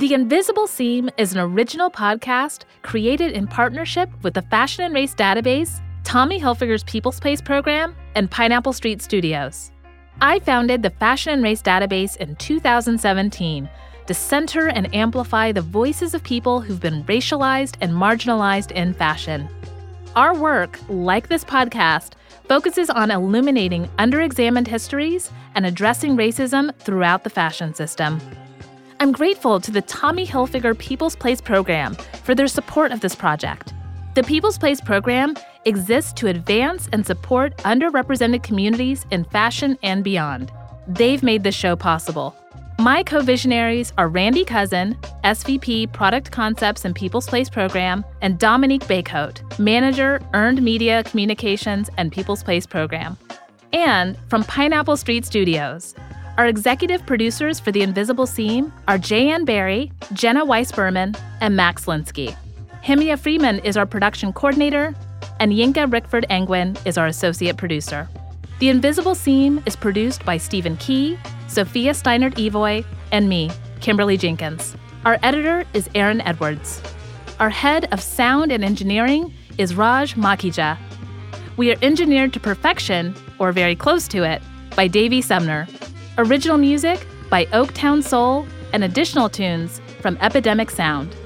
The 0.00 0.14
Invisible 0.14 0.66
Seam 0.66 1.10
is 1.18 1.34
an 1.34 1.40
original 1.40 1.90
podcast 1.90 2.62
created 2.80 3.32
in 3.32 3.46
partnership 3.46 4.08
with 4.22 4.32
the 4.32 4.40
Fashion 4.40 4.82
and 4.82 4.94
Race 4.94 5.14
Database, 5.14 5.82
Tommy 6.04 6.40
Hilfiger's 6.40 6.82
People's 6.84 7.20
Place 7.20 7.42
program, 7.42 7.94
and 8.14 8.30
Pineapple 8.30 8.72
Street 8.72 9.02
Studios. 9.02 9.72
I 10.22 10.38
founded 10.38 10.82
the 10.82 10.88
Fashion 10.88 11.34
and 11.34 11.42
Race 11.42 11.60
Database 11.60 12.16
in 12.16 12.34
2017 12.36 13.68
to 14.06 14.14
center 14.14 14.68
and 14.68 14.94
amplify 14.94 15.52
the 15.52 15.60
voices 15.60 16.14
of 16.14 16.24
people 16.24 16.62
who've 16.62 16.80
been 16.80 17.04
racialized 17.04 17.76
and 17.82 17.92
marginalized 17.92 18.72
in 18.72 18.94
fashion. 18.94 19.50
Our 20.16 20.34
work, 20.34 20.78
like 20.88 21.28
this 21.28 21.44
podcast, 21.44 22.12
focuses 22.48 22.88
on 22.88 23.10
illuminating 23.10 23.86
underexamined 23.98 24.66
histories 24.66 25.30
and 25.54 25.66
addressing 25.66 26.16
racism 26.16 26.74
throughout 26.76 27.22
the 27.22 27.28
fashion 27.28 27.74
system. 27.74 28.18
I'm 29.02 29.12
grateful 29.12 29.60
to 29.60 29.70
the 29.70 29.80
Tommy 29.80 30.26
Hilfiger 30.26 30.76
People's 30.76 31.16
Place 31.16 31.40
program 31.40 31.94
for 32.22 32.34
their 32.34 32.46
support 32.46 32.92
of 32.92 33.00
this 33.00 33.14
project. 33.14 33.72
The 34.14 34.22
People's 34.22 34.58
Place 34.58 34.78
program 34.78 35.36
exists 35.64 36.12
to 36.14 36.26
advance 36.26 36.86
and 36.92 37.06
support 37.06 37.56
underrepresented 37.58 38.42
communities 38.42 39.06
in 39.10 39.24
fashion 39.24 39.78
and 39.82 40.04
beyond. 40.04 40.52
They've 40.86 41.22
made 41.22 41.44
this 41.44 41.54
show 41.54 41.76
possible. 41.76 42.36
My 42.78 43.02
co 43.02 43.22
visionaries 43.22 43.90
are 43.96 44.06
Randy 44.06 44.44
Cousin, 44.44 44.98
SVP 45.24 45.90
Product 45.94 46.30
Concepts 46.30 46.84
and 46.84 46.94
People's 46.94 47.26
Place 47.26 47.48
Program, 47.48 48.04
and 48.20 48.38
Dominique 48.38 48.84
Baycote, 48.84 49.58
Manager, 49.58 50.20
Earned 50.34 50.60
Media 50.60 51.04
Communications 51.04 51.88
and 51.96 52.12
People's 52.12 52.42
Place 52.42 52.66
Program. 52.66 53.16
And 53.72 54.18
from 54.28 54.44
Pineapple 54.44 54.98
Street 54.98 55.24
Studios, 55.24 55.94
our 56.40 56.46
executive 56.46 57.04
producers 57.04 57.60
for 57.60 57.70
The 57.70 57.82
Invisible 57.82 58.26
Seam 58.26 58.72
are 58.88 58.96
Jayann 58.96 59.44
Barry, 59.44 59.92
Jenna 60.14 60.42
Weiss 60.42 60.72
Berman, 60.72 61.14
and 61.42 61.54
Max 61.54 61.84
Linsky. 61.84 62.34
Himia 62.82 63.18
Freeman 63.18 63.58
is 63.58 63.76
our 63.76 63.84
production 63.84 64.32
coordinator, 64.32 64.94
and 65.38 65.52
Yinka 65.52 65.92
Rickford 65.92 66.24
Angwin 66.30 66.78
is 66.86 66.96
our 66.96 67.08
associate 67.08 67.58
producer. 67.58 68.08
The 68.58 68.70
Invisible 68.70 69.14
Seam 69.14 69.62
is 69.66 69.76
produced 69.76 70.24
by 70.24 70.38
Stephen 70.38 70.78
Key, 70.78 71.18
Sophia 71.46 71.92
Steinert 71.92 72.36
Evoy, 72.36 72.86
and 73.12 73.28
me, 73.28 73.50
Kimberly 73.82 74.16
Jenkins. 74.16 74.74
Our 75.04 75.18
editor 75.22 75.66
is 75.74 75.90
Aaron 75.94 76.22
Edwards. 76.22 76.80
Our 77.38 77.50
head 77.50 77.86
of 77.92 78.00
sound 78.00 78.50
and 78.50 78.64
engineering 78.64 79.34
is 79.58 79.74
Raj 79.74 80.14
Makhija. 80.14 80.78
We 81.58 81.70
are 81.70 81.78
engineered 81.82 82.32
to 82.32 82.40
perfection, 82.40 83.14
or 83.38 83.52
very 83.52 83.76
close 83.76 84.08
to 84.08 84.22
it, 84.22 84.40
by 84.74 84.88
Davey 84.88 85.20
Sumner. 85.20 85.68
Original 86.20 86.58
music 86.58 87.06
by 87.30 87.46
Oaktown 87.46 88.02
Soul 88.02 88.46
and 88.74 88.84
additional 88.84 89.30
tunes 89.30 89.80
from 90.02 90.18
Epidemic 90.20 90.70
Sound. 90.70 91.16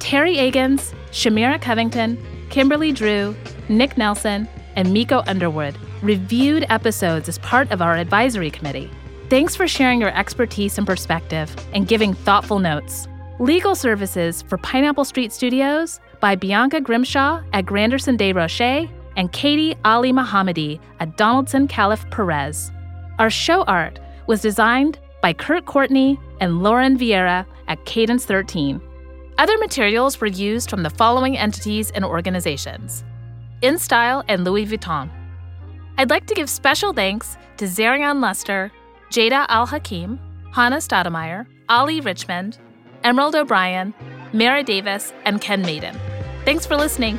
Teri 0.00 0.36
Agins, 0.36 0.92
Shamira 1.12 1.58
Covington, 1.58 2.22
Kimberly 2.50 2.92
Drew, 2.92 3.34
Nick 3.70 3.96
Nelson, 3.96 4.46
and 4.76 4.92
Miko 4.92 5.22
Underwood 5.26 5.78
reviewed 6.02 6.66
episodes 6.68 7.26
as 7.26 7.38
part 7.38 7.70
of 7.70 7.80
our 7.80 7.96
advisory 7.96 8.50
committee. 8.50 8.90
Thanks 9.30 9.56
for 9.56 9.66
sharing 9.66 9.98
your 9.98 10.14
expertise 10.14 10.76
and 10.76 10.86
perspective 10.86 11.56
and 11.72 11.88
giving 11.88 12.12
thoughtful 12.12 12.58
notes. 12.58 13.08
Legal 13.38 13.74
services 13.74 14.42
for 14.42 14.58
Pineapple 14.58 15.06
Street 15.06 15.32
Studios 15.32 16.00
by 16.20 16.36
Bianca 16.36 16.82
Grimshaw 16.82 17.42
at 17.54 17.64
Granderson 17.64 18.18
Des 18.18 18.34
Rochers 18.34 18.90
and 19.16 19.32
Katie 19.32 19.74
Ali 19.86 20.12
Mohammadi 20.12 20.80
at 21.00 21.16
Donaldson 21.16 21.66
Callif 21.66 22.10
Perez. 22.10 22.70
Our 23.18 23.30
show 23.30 23.62
art 23.62 24.00
was 24.26 24.40
designed 24.40 24.98
by 25.22 25.32
Kurt 25.32 25.64
Courtney 25.66 26.18
and 26.40 26.62
Lauren 26.62 26.98
Vieira 26.98 27.46
at 27.68 27.84
Cadence 27.84 28.24
13. 28.24 28.80
Other 29.38 29.58
materials 29.58 30.20
were 30.20 30.26
used 30.26 30.70
from 30.70 30.82
the 30.82 30.90
following 30.90 31.36
entities 31.36 31.90
and 31.90 32.04
organizations 32.04 33.04
InStyle 33.62 34.22
and 34.28 34.44
Louis 34.44 34.66
Vuitton. 34.66 35.10
I'd 35.96 36.10
like 36.10 36.26
to 36.26 36.34
give 36.34 36.50
special 36.50 36.92
thanks 36.92 37.36
to 37.56 37.64
Zairion 37.64 38.20
Lester, 38.20 38.70
Jada 39.10 39.46
Al 39.48 39.66
Hakim, 39.66 40.18
Hannah 40.52 40.76
Stoudemire, 40.76 41.46
Ali 41.68 42.00
Richmond, 42.00 42.58
Emerald 43.04 43.34
O'Brien, 43.34 43.94
Mara 44.32 44.62
Davis, 44.62 45.12
and 45.24 45.40
Ken 45.40 45.62
Maiden. 45.62 45.98
Thanks 46.44 46.66
for 46.66 46.76
listening. 46.76 47.18